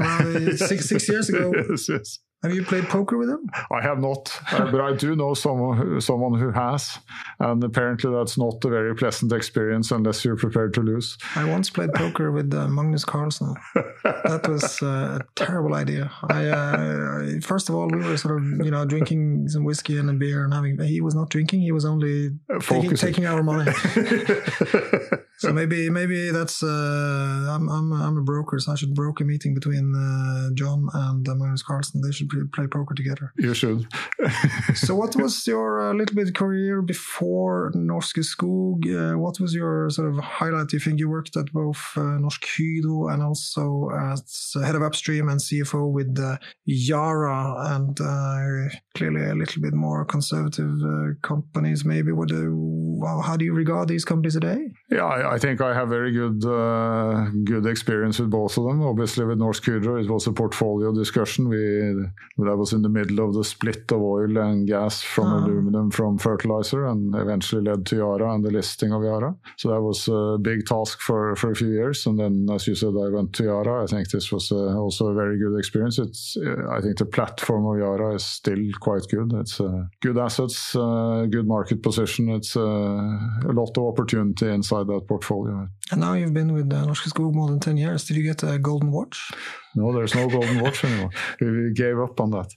six 0.57 0.89
six 0.89 1.09
years 1.09 1.29
ago. 1.29 1.51
yes, 1.69 1.89
yes. 1.89 2.19
Have 2.43 2.53
you 2.53 2.63
played 2.63 2.87
poker 2.87 3.17
with 3.17 3.29
him? 3.29 3.49
I 3.71 3.81
have 3.81 3.99
not, 3.99 4.31
uh, 4.51 4.69
but 4.71 4.79
I 4.79 4.93
do 4.93 5.15
know 5.15 5.33
someone 5.33 5.75
who, 5.75 5.99
someone 5.99 6.39
who 6.39 6.51
has, 6.51 6.99
and 7.39 7.63
apparently 7.63 8.13
that's 8.13 8.37
not 8.37 8.63
a 8.63 8.69
very 8.69 8.95
pleasant 8.95 9.33
experience 9.33 9.89
unless 9.89 10.23
you're 10.23 10.35
prepared 10.35 10.75
to 10.75 10.81
lose. 10.81 11.17
I 11.35 11.45
once 11.45 11.71
played 11.71 11.93
poker 11.95 12.31
with 12.31 12.53
uh, 12.53 12.67
Magnus 12.67 13.05
Carlsen. 13.05 13.55
That 14.03 14.47
was 14.47 14.83
uh, 14.83 15.19
a 15.19 15.25
terrible 15.35 15.73
idea. 15.73 16.11
I, 16.29 16.47
uh, 16.47 17.39
first 17.41 17.69
of 17.69 17.75
all, 17.75 17.87
we 17.87 17.97
were 17.97 18.17
sort 18.17 18.37
of 18.37 18.45
you 18.63 18.69
know 18.69 18.85
drinking 18.85 19.47
some 19.47 19.63
whiskey 19.63 19.97
and 19.97 20.07
a 20.07 20.13
beer 20.13 20.43
and 20.43 20.53
having. 20.53 20.79
He 20.79 21.01
was 21.01 21.15
not 21.15 21.31
drinking. 21.31 21.61
He 21.61 21.71
was 21.71 21.85
only 21.85 22.31
taking, 22.61 22.95
taking 22.95 23.25
our 23.25 23.41
money. 23.41 23.71
So 25.37 25.53
maybe 25.53 25.87
maybe 25.91 26.31
that's 26.31 26.63
uh, 26.63 26.67
I'm 26.67 27.69
I'm 27.69 27.93
I'm 27.93 28.17
a 28.17 28.23
broker, 28.23 28.57
so 28.57 28.71
I 28.71 28.75
should 28.75 28.95
broker 28.95 29.23
a 29.23 29.27
meeting 29.27 29.53
between 29.53 29.93
uh, 29.93 30.49
John 30.55 30.89
and 30.91 31.29
uh, 31.29 31.35
Magnus 31.35 31.61
Carlsen. 31.61 32.01
They 32.01 32.11
should 32.11 32.26
play, 32.27 32.41
play 32.53 32.67
poker 32.67 32.93
together. 32.93 33.33
you 33.37 33.53
should. 33.53 33.87
So 34.75 34.95
what 34.95 35.15
was 35.15 35.45
your 35.53 35.81
uh, 35.81 35.93
little 35.93 36.15
bit 36.15 36.35
career 36.35 36.81
before 36.81 37.71
Norske 37.75 38.23
Skog? 38.23 38.85
Uh, 38.85 39.17
what 39.17 39.39
was 39.39 39.53
your 39.53 39.89
sort 39.89 40.09
of 40.09 40.17
highlight? 40.23 40.67
Do 40.67 40.75
you 40.75 40.79
think 40.79 40.99
you 40.99 41.09
worked 41.09 41.35
at 41.37 41.51
both 41.51 41.81
uh, 41.95 42.17
Norsk 42.23 42.43
Hydro 42.45 43.07
and 43.07 43.23
also 43.23 43.89
as 43.93 44.53
head 44.63 44.75
of 44.75 44.83
upstream 44.83 45.29
and 45.29 45.39
CFO 45.39 45.91
with 45.91 46.17
uh, 46.19 46.37
Yara 46.65 47.75
and 47.75 47.99
uh, 47.99 48.75
clearly 48.95 49.23
a 49.29 49.35
little 49.35 49.61
bit 49.61 49.73
more 49.73 50.05
conservative 50.05 50.71
uh, 50.83 51.13
companies? 51.21 51.85
Maybe 51.85 52.11
what 52.11 52.31
well, 52.99 53.21
how 53.21 53.37
do 53.37 53.45
you 53.45 53.53
regard 53.53 53.87
these 53.87 54.05
companies 54.05 54.33
today? 54.33 54.71
Yeah, 54.89 55.05
I, 55.05 55.35
I 55.35 55.37
think 55.37 55.61
I 55.61 55.73
have 55.73 55.89
very 55.89 56.11
good 56.11 56.43
uh, 56.45 57.29
good 57.43 57.65
experience 57.65 58.19
with 58.19 58.29
both 58.29 58.57
of 58.57 58.65
them. 58.65 58.81
Obviously, 58.81 59.25
with 59.25 59.39
Norsk 59.39 59.65
Hydro, 59.65 60.01
it 60.01 60.09
was 60.09 60.27
a 60.27 60.31
portfolio 60.31 60.93
discussion. 60.93 61.47
We 61.49 61.57
that 62.37 62.57
was 62.57 62.73
in 62.73 62.81
the 62.81 62.89
middle 62.89 63.27
of 63.27 63.33
the 63.33 63.43
split 63.43 63.91
of 63.91 64.01
oil 64.01 64.37
and 64.37 64.67
gas 64.67 65.01
from 65.01 65.27
uh-huh. 65.27 65.45
aluminum 65.45 65.91
from 65.91 66.17
fertilizer, 66.17 66.85
and 66.85 67.15
eventually 67.15 67.63
led 67.63 67.85
to 67.87 67.97
Yara 67.97 68.33
and 68.33 68.43
the 68.43 68.51
listing 68.51 68.91
of 68.91 69.03
Yara. 69.03 69.35
So 69.57 69.69
that 69.69 69.81
was 69.81 70.07
a 70.07 70.37
big 70.39 70.65
task 70.65 70.99
for 70.99 71.35
for 71.35 71.51
a 71.51 71.55
few 71.55 71.71
years. 71.71 72.05
And 72.05 72.19
then, 72.19 72.47
as 72.53 72.67
you 72.67 72.75
said, 72.75 72.89
I 72.89 73.09
went 73.09 73.33
to 73.33 73.43
Yara. 73.43 73.83
I 73.83 73.87
think 73.87 74.09
this 74.09 74.31
was 74.31 74.51
uh, 74.51 74.77
also 74.77 75.07
a 75.07 75.13
very 75.13 75.37
good 75.37 75.57
experience. 75.57 75.99
It's 75.99 76.37
I 76.69 76.81
think 76.81 76.97
the 76.97 77.05
platform 77.05 77.65
of 77.65 77.79
Yara 77.79 78.15
is 78.15 78.25
still 78.25 78.63
quite 78.79 79.07
good. 79.09 79.33
It's 79.33 79.59
uh, 79.59 79.85
good 80.01 80.17
assets, 80.17 80.75
uh, 80.75 81.25
good 81.29 81.47
market 81.47 81.81
position. 81.81 82.29
It's 82.29 82.55
uh, 82.55 82.61
a 82.61 83.53
lot 83.53 83.77
of 83.77 83.83
opportunity 83.83 84.47
inside 84.47 84.87
that 84.87 85.07
portfolio. 85.07 85.67
And 85.91 86.01
now 86.01 86.13
you've 86.13 86.33
been 86.33 86.53
with 86.53 86.71
uh, 86.71 86.85
Norske 86.85 87.09
Skog 87.09 87.33
more 87.33 87.47
than 87.47 87.59
10 87.59 87.77
years. 87.77 88.05
Did 88.05 88.17
you 88.17 88.23
get 88.23 88.43
a 88.43 88.59
golden 88.59 88.91
watch? 88.91 89.31
No, 89.77 89.93
there's 89.93 90.15
no 90.15 90.27
golden 90.27 90.59
watch 90.59 90.83
anymore. 90.83 91.11
we 91.39 91.71
gave 91.71 91.99
up 91.99 92.19
on 92.19 92.31
that. 92.31 92.51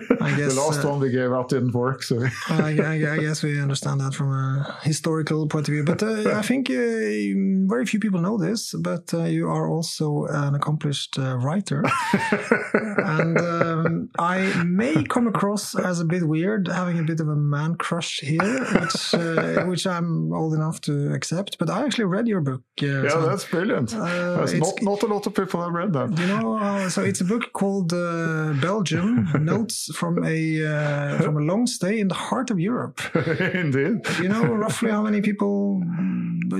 Guess, 0.30 0.54
the 0.54 0.60
last 0.60 0.84
uh, 0.84 0.88
one 0.88 1.00
we 1.00 1.10
gave 1.10 1.32
out 1.32 1.48
didn't 1.48 1.72
work. 1.72 2.02
So 2.02 2.24
I, 2.48 2.78
I, 2.80 2.92
I, 3.14 3.18
guess 3.18 3.42
we 3.42 3.60
understand 3.60 4.00
that 4.00 4.14
from 4.14 4.32
a 4.32 4.78
historical 4.82 5.46
point 5.48 5.68
of 5.68 5.72
view. 5.74 5.84
But 5.84 6.02
uh, 6.02 6.30
I 6.36 6.42
think 6.42 6.70
uh, 6.70 6.74
very 6.74 7.86
few 7.86 8.00
people 8.00 8.20
know 8.20 8.36
this, 8.38 8.74
but 8.78 9.12
uh, 9.12 9.24
you 9.24 9.48
are 9.48 9.68
also 9.68 10.26
an 10.26 10.54
accomplished 10.54 11.18
uh, 11.18 11.36
writer. 11.36 11.84
and 12.98 13.38
um, 13.38 14.10
I 14.18 14.62
may 14.64 15.04
come 15.04 15.26
across 15.26 15.74
as 15.74 16.00
a 16.00 16.04
bit 16.04 16.26
weird, 16.26 16.68
having 16.68 16.98
a 16.98 17.02
bit 17.02 17.20
of 17.20 17.28
a 17.28 17.36
man 17.36 17.76
crush 17.76 18.20
here, 18.20 18.64
which, 18.80 19.14
uh, 19.14 19.64
which 19.66 19.86
I'm 19.86 20.32
old 20.32 20.54
enough 20.54 20.80
to 20.82 21.12
accept. 21.12 21.58
But 21.58 21.70
I 21.70 21.84
actually 21.84 22.04
read 22.04 22.26
your 22.26 22.40
book. 22.40 22.62
yeah, 22.80 23.08
so, 23.08 23.26
that's 23.26 23.44
brilliant. 23.44 23.90
That's 23.90 24.52
not, 24.54 24.82
not 24.82 25.02
a 25.02 25.06
lot 25.06 25.26
of 25.26 25.34
people 25.34 25.62
have 25.62 25.72
read 25.72 25.92
that. 25.92 26.18
You 26.18 26.26
know, 26.26 26.88
so 26.88 27.02
it's 27.02 27.20
a 27.20 27.24
book 27.24 27.52
called 27.52 27.90
Belgium 27.90 29.30
Notes 29.44 29.94
from 29.94 30.13
a 30.22 30.66
uh, 30.66 31.22
from 31.22 31.36
a 31.36 31.40
long 31.40 31.66
stay 31.66 32.00
in 32.00 32.08
the 32.08 32.14
heart 32.14 32.50
of 32.50 32.58
Europe. 32.58 33.00
Indeed. 33.40 34.02
Do 34.02 34.22
you 34.22 34.28
know 34.28 34.44
roughly 34.44 34.90
how 34.90 35.02
many 35.02 35.20
people 35.20 35.82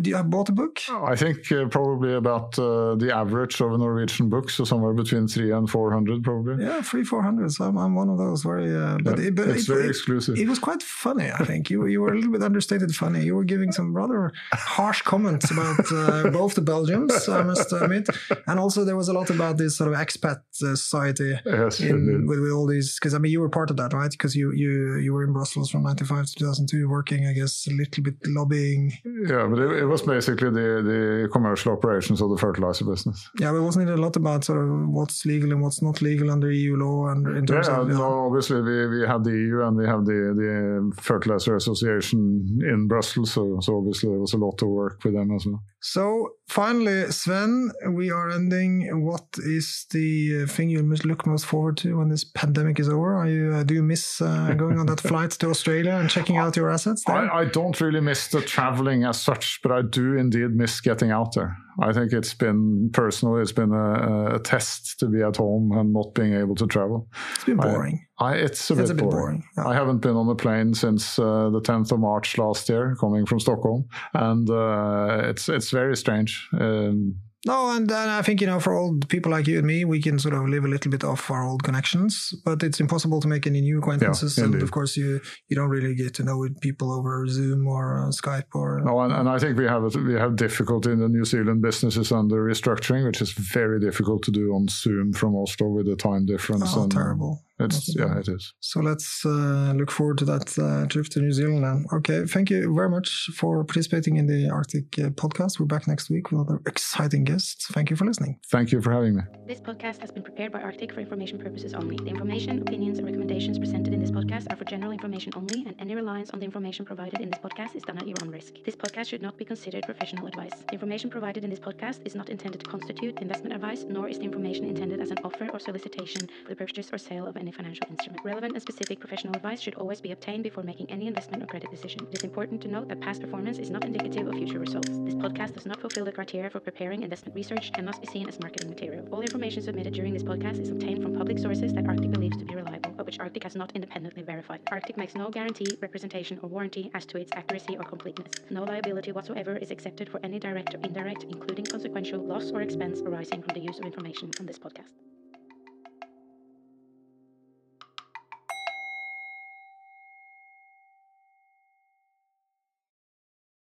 you 0.02 0.16
have 0.16 0.30
bought 0.30 0.48
a 0.48 0.52
book? 0.52 0.80
Oh, 0.88 1.04
I 1.04 1.16
think 1.16 1.50
uh, 1.52 1.66
probably 1.68 2.14
about 2.14 2.58
uh, 2.58 2.94
the 2.96 3.14
average 3.14 3.60
of 3.60 3.72
a 3.72 3.78
Norwegian 3.78 4.28
book, 4.28 4.50
so 4.50 4.64
somewhere 4.64 4.92
between 4.92 5.28
three 5.28 5.52
and 5.52 5.68
four 5.68 5.92
hundred, 5.92 6.22
probably. 6.22 6.64
Yeah, 6.64 6.82
three 6.82 7.04
four 7.04 7.22
hundred. 7.22 7.52
So 7.52 7.66
I'm, 7.66 7.78
I'm, 7.78 7.94
one 7.94 8.08
of 8.08 8.18
those 8.18 8.42
very. 8.42 8.74
Uh, 8.74 8.98
but, 9.02 9.18
yeah, 9.18 9.26
it, 9.26 9.34
but 9.34 9.48
it's 9.48 9.68
it, 9.68 9.72
very 9.72 9.86
it, 9.86 9.90
exclusive. 9.90 10.38
It 10.38 10.48
was 10.48 10.58
quite 10.58 10.82
funny. 10.82 11.30
I 11.30 11.44
think 11.44 11.70
you 11.70 11.86
you 11.86 12.00
were 12.00 12.12
a 12.12 12.16
little 12.16 12.32
bit 12.32 12.42
understated 12.42 12.94
funny. 12.94 13.24
You 13.24 13.36
were 13.36 13.44
giving 13.44 13.72
some 13.72 13.94
rather 13.94 14.32
harsh 14.52 15.02
comments 15.02 15.50
about 15.50 15.92
uh, 15.92 16.30
both 16.30 16.54
the 16.54 16.62
Belgians, 16.62 17.28
I 17.28 17.42
must 17.42 17.72
admit, 17.72 18.08
and 18.46 18.58
also 18.58 18.84
there 18.84 18.96
was 18.96 19.08
a 19.08 19.12
lot 19.12 19.30
about 19.30 19.58
this 19.58 19.76
sort 19.76 19.92
of 19.92 19.98
expat 19.98 20.40
uh, 20.62 20.74
society 20.74 21.38
yes, 21.44 21.80
in, 21.80 22.26
with, 22.26 22.40
with 22.40 22.50
all 22.50 22.66
these. 22.66 22.94
Because 22.94 23.14
I 23.14 23.18
mean, 23.18 23.32
you 23.32 23.40
were 23.44 23.50
part 23.50 23.70
of 23.70 23.76
that, 23.76 23.92
right? 23.92 24.10
Because 24.10 24.34
you 24.34 24.52
you 24.52 24.96
you 24.96 25.12
were 25.12 25.24
in 25.24 25.32
Brussels 25.32 25.70
from 25.70 25.82
'95 25.82 26.26
to 26.26 26.34
2002, 26.34 26.88
working, 26.88 27.26
I 27.26 27.32
guess, 27.32 27.66
a 27.66 27.72
little 27.72 28.02
bit 28.02 28.16
lobbying. 28.26 28.92
Yeah, 29.04 29.46
but 29.48 29.58
it, 29.58 29.82
it 29.82 29.86
was 29.86 30.02
basically 30.02 30.50
the 30.50 30.68
the 30.90 31.28
commercial 31.32 31.72
operations 31.72 32.20
of 32.20 32.30
the 32.30 32.36
fertilizer 32.36 32.84
business. 32.84 33.28
Yeah, 33.38 33.52
but 33.52 33.62
wasn't 33.62 33.88
it 33.88 33.98
a 33.98 34.02
lot 34.02 34.16
about 34.16 34.44
sort 34.44 34.60
of 34.62 34.88
what's 34.88 35.24
legal 35.26 35.52
and 35.52 35.62
what's 35.62 35.82
not 35.82 36.02
legal 36.02 36.30
under 36.30 36.50
EU 36.50 36.76
law 36.76 37.08
and 37.08 37.26
in 37.36 37.46
terms 37.46 37.68
yeah, 37.68 37.80
of 37.80 37.88
yeah. 37.88 37.98
no, 37.98 38.26
obviously 38.26 38.60
we, 38.60 38.86
we 38.86 39.06
have 39.06 39.22
the 39.24 39.30
EU 39.30 39.62
and 39.66 39.76
we 39.76 39.86
have 39.86 40.04
the 40.04 40.20
the 40.42 41.02
fertilizer 41.02 41.56
association 41.56 42.18
in 42.62 42.88
Brussels, 42.88 43.32
so 43.32 43.60
so 43.60 43.76
obviously 43.78 44.10
there 44.10 44.20
was 44.20 44.32
a 44.32 44.38
lot 44.38 44.60
of 44.62 44.68
work 44.68 45.04
with 45.04 45.14
them 45.14 45.30
as 45.36 45.46
well. 45.46 45.62
So 45.86 46.30
finally, 46.48 47.12
Sven, 47.12 47.70
we 47.90 48.10
are 48.10 48.30
ending. 48.30 49.04
What 49.04 49.26
is 49.36 49.84
the 49.90 50.46
thing 50.46 50.70
you 50.70 50.82
must 50.82 51.04
look 51.04 51.26
most 51.26 51.44
forward 51.44 51.76
to 51.78 51.98
when 51.98 52.08
this 52.08 52.24
pandemic 52.24 52.80
is 52.80 52.88
over? 52.88 53.14
Are 53.14 53.28
you 53.28 53.52
uh, 53.52 53.64
do 53.64 53.74
you 53.74 53.82
miss 53.82 54.22
uh, 54.22 54.54
going 54.56 54.78
on 54.78 54.86
that 54.86 55.00
flight 55.00 55.32
to 55.32 55.50
Australia 55.50 55.92
and 55.96 56.08
checking 56.08 56.38
out 56.38 56.56
your 56.56 56.70
assets? 56.70 57.04
I, 57.06 57.28
I, 57.28 57.44
don't 57.44 57.78
really 57.82 58.00
miss 58.00 58.28
the 58.28 58.40
traveling 58.40 59.04
as 59.04 59.20
such, 59.20 59.60
but 59.62 59.72
I 59.72 59.82
do 59.82 60.16
indeed 60.16 60.56
miss 60.56 60.80
getting 60.80 61.10
out 61.10 61.34
there. 61.34 61.54
I 61.78 61.92
think 61.92 62.14
it's 62.14 62.32
been 62.32 62.88
personally, 62.94 63.42
it's 63.42 63.52
been 63.52 63.74
a, 63.74 64.36
a 64.36 64.38
test 64.38 64.98
to 65.00 65.06
be 65.06 65.20
at 65.20 65.36
home 65.36 65.70
and 65.72 65.92
not 65.92 66.14
being 66.14 66.32
able 66.32 66.54
to 66.54 66.66
travel. 66.66 67.10
It's 67.34 67.44
been 67.44 67.58
boring. 67.58 68.06
I, 68.13 68.13
I 68.18 68.34
it's 68.34 68.70
a, 68.70 68.74
it's 68.74 68.82
bit, 68.82 68.90
a 68.90 68.94
bit 68.94 69.10
boring. 69.10 69.44
boring. 69.56 69.70
I 69.70 69.74
haven't 69.74 69.98
been 69.98 70.16
on 70.16 70.28
a 70.28 70.34
plane 70.34 70.74
since 70.74 71.18
uh, 71.18 71.50
the 71.50 71.60
10th 71.60 71.92
of 71.92 71.98
March 71.98 72.38
last 72.38 72.68
year, 72.68 72.96
coming 73.00 73.26
from 73.26 73.40
Stockholm, 73.40 73.88
and 74.12 74.48
uh, 74.48 75.22
it's 75.24 75.48
it's 75.48 75.70
very 75.70 75.96
strange. 75.96 76.48
Um, 76.52 77.16
no, 77.46 77.70
and, 77.70 77.90
and 77.90 78.10
I 78.10 78.22
think, 78.22 78.40
you 78.40 78.46
know, 78.46 78.58
for 78.58 78.72
old 78.72 79.08
people 79.08 79.30
like 79.30 79.46
you 79.46 79.58
and 79.58 79.66
me, 79.66 79.84
we 79.84 80.00
can 80.00 80.18
sort 80.18 80.34
of 80.34 80.48
live 80.48 80.64
a 80.64 80.68
little 80.68 80.90
bit 80.90 81.04
off 81.04 81.30
our 81.30 81.44
old 81.44 81.62
connections, 81.62 82.32
but 82.44 82.62
it's 82.62 82.80
impossible 82.80 83.20
to 83.20 83.28
make 83.28 83.46
any 83.46 83.60
new 83.60 83.78
acquaintances. 83.78 84.38
Yeah, 84.38 84.44
and 84.44 84.62
of 84.62 84.70
course, 84.70 84.96
you 84.96 85.20
you 85.48 85.56
don't 85.56 85.68
really 85.68 85.94
get 85.94 86.14
to 86.14 86.22
know 86.22 86.48
people 86.62 86.90
over 86.90 87.26
Zoom 87.26 87.66
or 87.66 87.98
uh, 87.98 88.10
Skype 88.10 88.54
or. 88.54 88.80
No, 88.82 88.98
and, 89.00 89.12
and, 89.12 89.28
I 89.28 89.38
think 89.38 89.58
we 89.58 89.64
have 89.64 89.94
a, 89.94 89.98
we 89.98 90.14
have 90.14 90.36
difficulty 90.36 90.90
in 90.90 91.00
the 91.00 91.08
New 91.08 91.24
Zealand 91.24 91.60
businesses 91.60 92.12
under 92.12 92.36
restructuring, 92.36 93.04
which 93.04 93.20
is 93.20 93.32
very 93.32 93.78
difficult 93.78 94.22
to 94.22 94.30
do 94.30 94.54
on 94.54 94.68
Zoom 94.68 95.12
from 95.12 95.36
Oslo 95.36 95.68
with 95.68 95.86
the 95.86 95.96
time 95.96 96.24
difference. 96.24 96.72
Oh, 96.74 96.84
and, 96.84 96.92
terrible. 96.92 97.42
It's 97.60 97.94
yeah, 97.96 98.18
it 98.18 98.28
is. 98.28 98.52
So 98.58 98.80
let's 98.80 99.24
uh, 99.24 99.72
look 99.76 99.90
forward 99.90 100.18
to 100.18 100.24
that 100.24 100.58
uh, 100.58 100.86
trip 100.88 101.06
to 101.10 101.20
New 101.20 101.32
Zealand. 101.32 101.62
Then. 101.62 101.86
Okay, 101.92 102.24
thank 102.26 102.50
you 102.50 102.74
very 102.74 102.88
much 102.88 103.30
for 103.36 103.62
participating 103.62 104.16
in 104.16 104.26
the 104.26 104.50
Arctic 104.50 104.98
uh, 104.98 105.10
podcast. 105.10 105.60
We're 105.60 105.66
back 105.66 105.86
next 105.86 106.10
week 106.10 106.32
with 106.32 106.40
other 106.40 106.60
exciting 106.66 107.22
guests. 107.22 107.66
Thank 107.72 107.90
you 107.90 107.96
for 107.96 108.06
listening. 108.06 108.40
Thank 108.50 108.72
you 108.72 108.82
for 108.82 108.92
having 108.92 109.14
me. 109.14 109.22
This 109.46 109.60
podcast 109.60 110.00
has 110.00 110.10
been 110.10 110.24
prepared 110.24 110.50
by 110.50 110.62
Arctic 110.62 110.92
for 110.92 111.00
information 111.00 111.38
purposes 111.38 111.74
only. 111.74 111.96
The 111.96 112.10
information, 112.10 112.60
opinions, 112.60 112.98
and 112.98 113.06
recommendations 113.06 113.56
presented 113.58 113.94
in 113.94 114.00
this 114.00 114.10
podcast 114.10 114.52
are 114.52 114.56
for 114.56 114.64
general 114.64 114.90
information 114.90 115.32
only, 115.36 115.64
and 115.64 115.76
any 115.78 115.94
reliance 115.94 116.30
on 116.30 116.40
the 116.40 116.44
information 116.44 116.84
provided 116.84 117.20
in 117.20 117.30
this 117.30 117.38
podcast 117.38 117.76
is 117.76 117.84
done 117.84 117.98
at 117.98 118.08
your 118.08 118.16
own 118.22 118.30
risk. 118.30 118.54
This 118.64 118.74
podcast 118.74 119.06
should 119.06 119.22
not 119.22 119.38
be 119.38 119.44
considered 119.44 119.84
professional 119.84 120.26
advice. 120.26 120.64
The 120.66 120.72
information 120.72 121.08
provided 121.08 121.44
in 121.44 121.50
this 121.50 121.60
podcast 121.60 122.04
is 122.04 122.16
not 122.16 122.30
intended 122.30 122.62
to 122.62 122.66
constitute 122.66 123.20
investment 123.20 123.54
advice, 123.54 123.84
nor 123.88 124.08
is 124.08 124.18
the 124.18 124.24
information 124.24 124.64
intended 124.64 125.00
as 125.00 125.12
an 125.12 125.18
offer 125.22 125.48
or 125.52 125.60
solicitation 125.60 126.28
for 126.42 126.48
the 126.48 126.56
purchase 126.56 126.92
or 126.92 126.98
sale 126.98 127.26
of 127.28 127.36
any 127.36 127.52
financial 127.54 127.86
instrument. 127.90 128.24
Relevant 128.24 128.54
and 128.54 128.62
specific 128.62 129.00
professional 129.00 129.34
advice 129.34 129.60
should 129.60 129.74
always 129.76 130.00
be 130.00 130.12
obtained 130.12 130.42
before 130.42 130.62
making 130.62 130.90
any 130.90 131.06
investment 131.06 131.42
or 131.42 131.46
credit 131.46 131.70
decision. 131.70 132.06
It 132.10 132.14
is 132.14 132.24
important 132.24 132.60
to 132.62 132.68
note 132.68 132.88
that 132.88 133.00
past 133.00 133.20
performance 133.20 133.58
is 133.58 133.70
not 133.70 133.84
indicative 133.84 134.26
of 134.26 134.34
future 134.34 134.58
results. 134.58 134.98
This 135.04 135.14
podcast 135.14 135.54
does 135.54 135.66
not 135.66 135.80
fulfill 135.80 136.04
the 136.04 136.12
criteria 136.12 136.50
for 136.50 136.60
preparing 136.60 137.02
investment 137.02 137.34
research 137.34 137.70
and 137.76 137.86
must 137.86 138.00
be 138.00 138.06
seen 138.06 138.28
as 138.28 138.40
marketing 138.40 138.68
material. 138.68 139.06
All 139.12 139.22
information 139.22 139.62
submitted 139.62 139.94
during 139.94 140.12
this 140.12 140.22
podcast 140.22 140.60
is 140.60 140.70
obtained 140.70 141.02
from 141.02 141.16
public 141.16 141.38
sources 141.38 141.72
that 141.74 141.86
Arctic 141.86 142.10
believes 142.10 142.36
to 142.36 142.44
be 142.44 142.54
reliable, 142.54 142.92
but 142.96 143.06
which 143.06 143.20
Arctic 143.20 143.44
has 143.44 143.54
not 143.54 143.72
independently 143.74 144.22
verified. 144.22 144.60
Arctic 144.70 144.96
makes 144.96 145.14
no 145.14 145.30
guarantee, 145.30 145.78
representation, 145.80 146.38
or 146.42 146.48
warranty 146.48 146.90
as 146.94 147.06
to 147.06 147.18
its 147.18 147.32
accuracy 147.34 147.76
or 147.76 147.84
completeness. 147.84 148.42
No 148.50 148.64
liability 148.64 149.12
whatsoever 149.12 149.56
is 149.56 149.70
accepted 149.70 150.08
for 150.08 150.20
any 150.24 150.38
direct 150.38 150.74
or 150.74 150.78
indirect, 150.78 151.24
including 151.30 151.66
consequential 151.66 152.20
loss 152.20 152.50
or 152.50 152.62
expense 152.62 153.00
arising 153.00 153.42
from 153.42 153.54
the 153.54 153.60
use 153.60 153.78
of 153.78 153.86
information 153.86 154.32
on 154.40 154.46
this 154.46 154.58
podcast. 154.58 155.13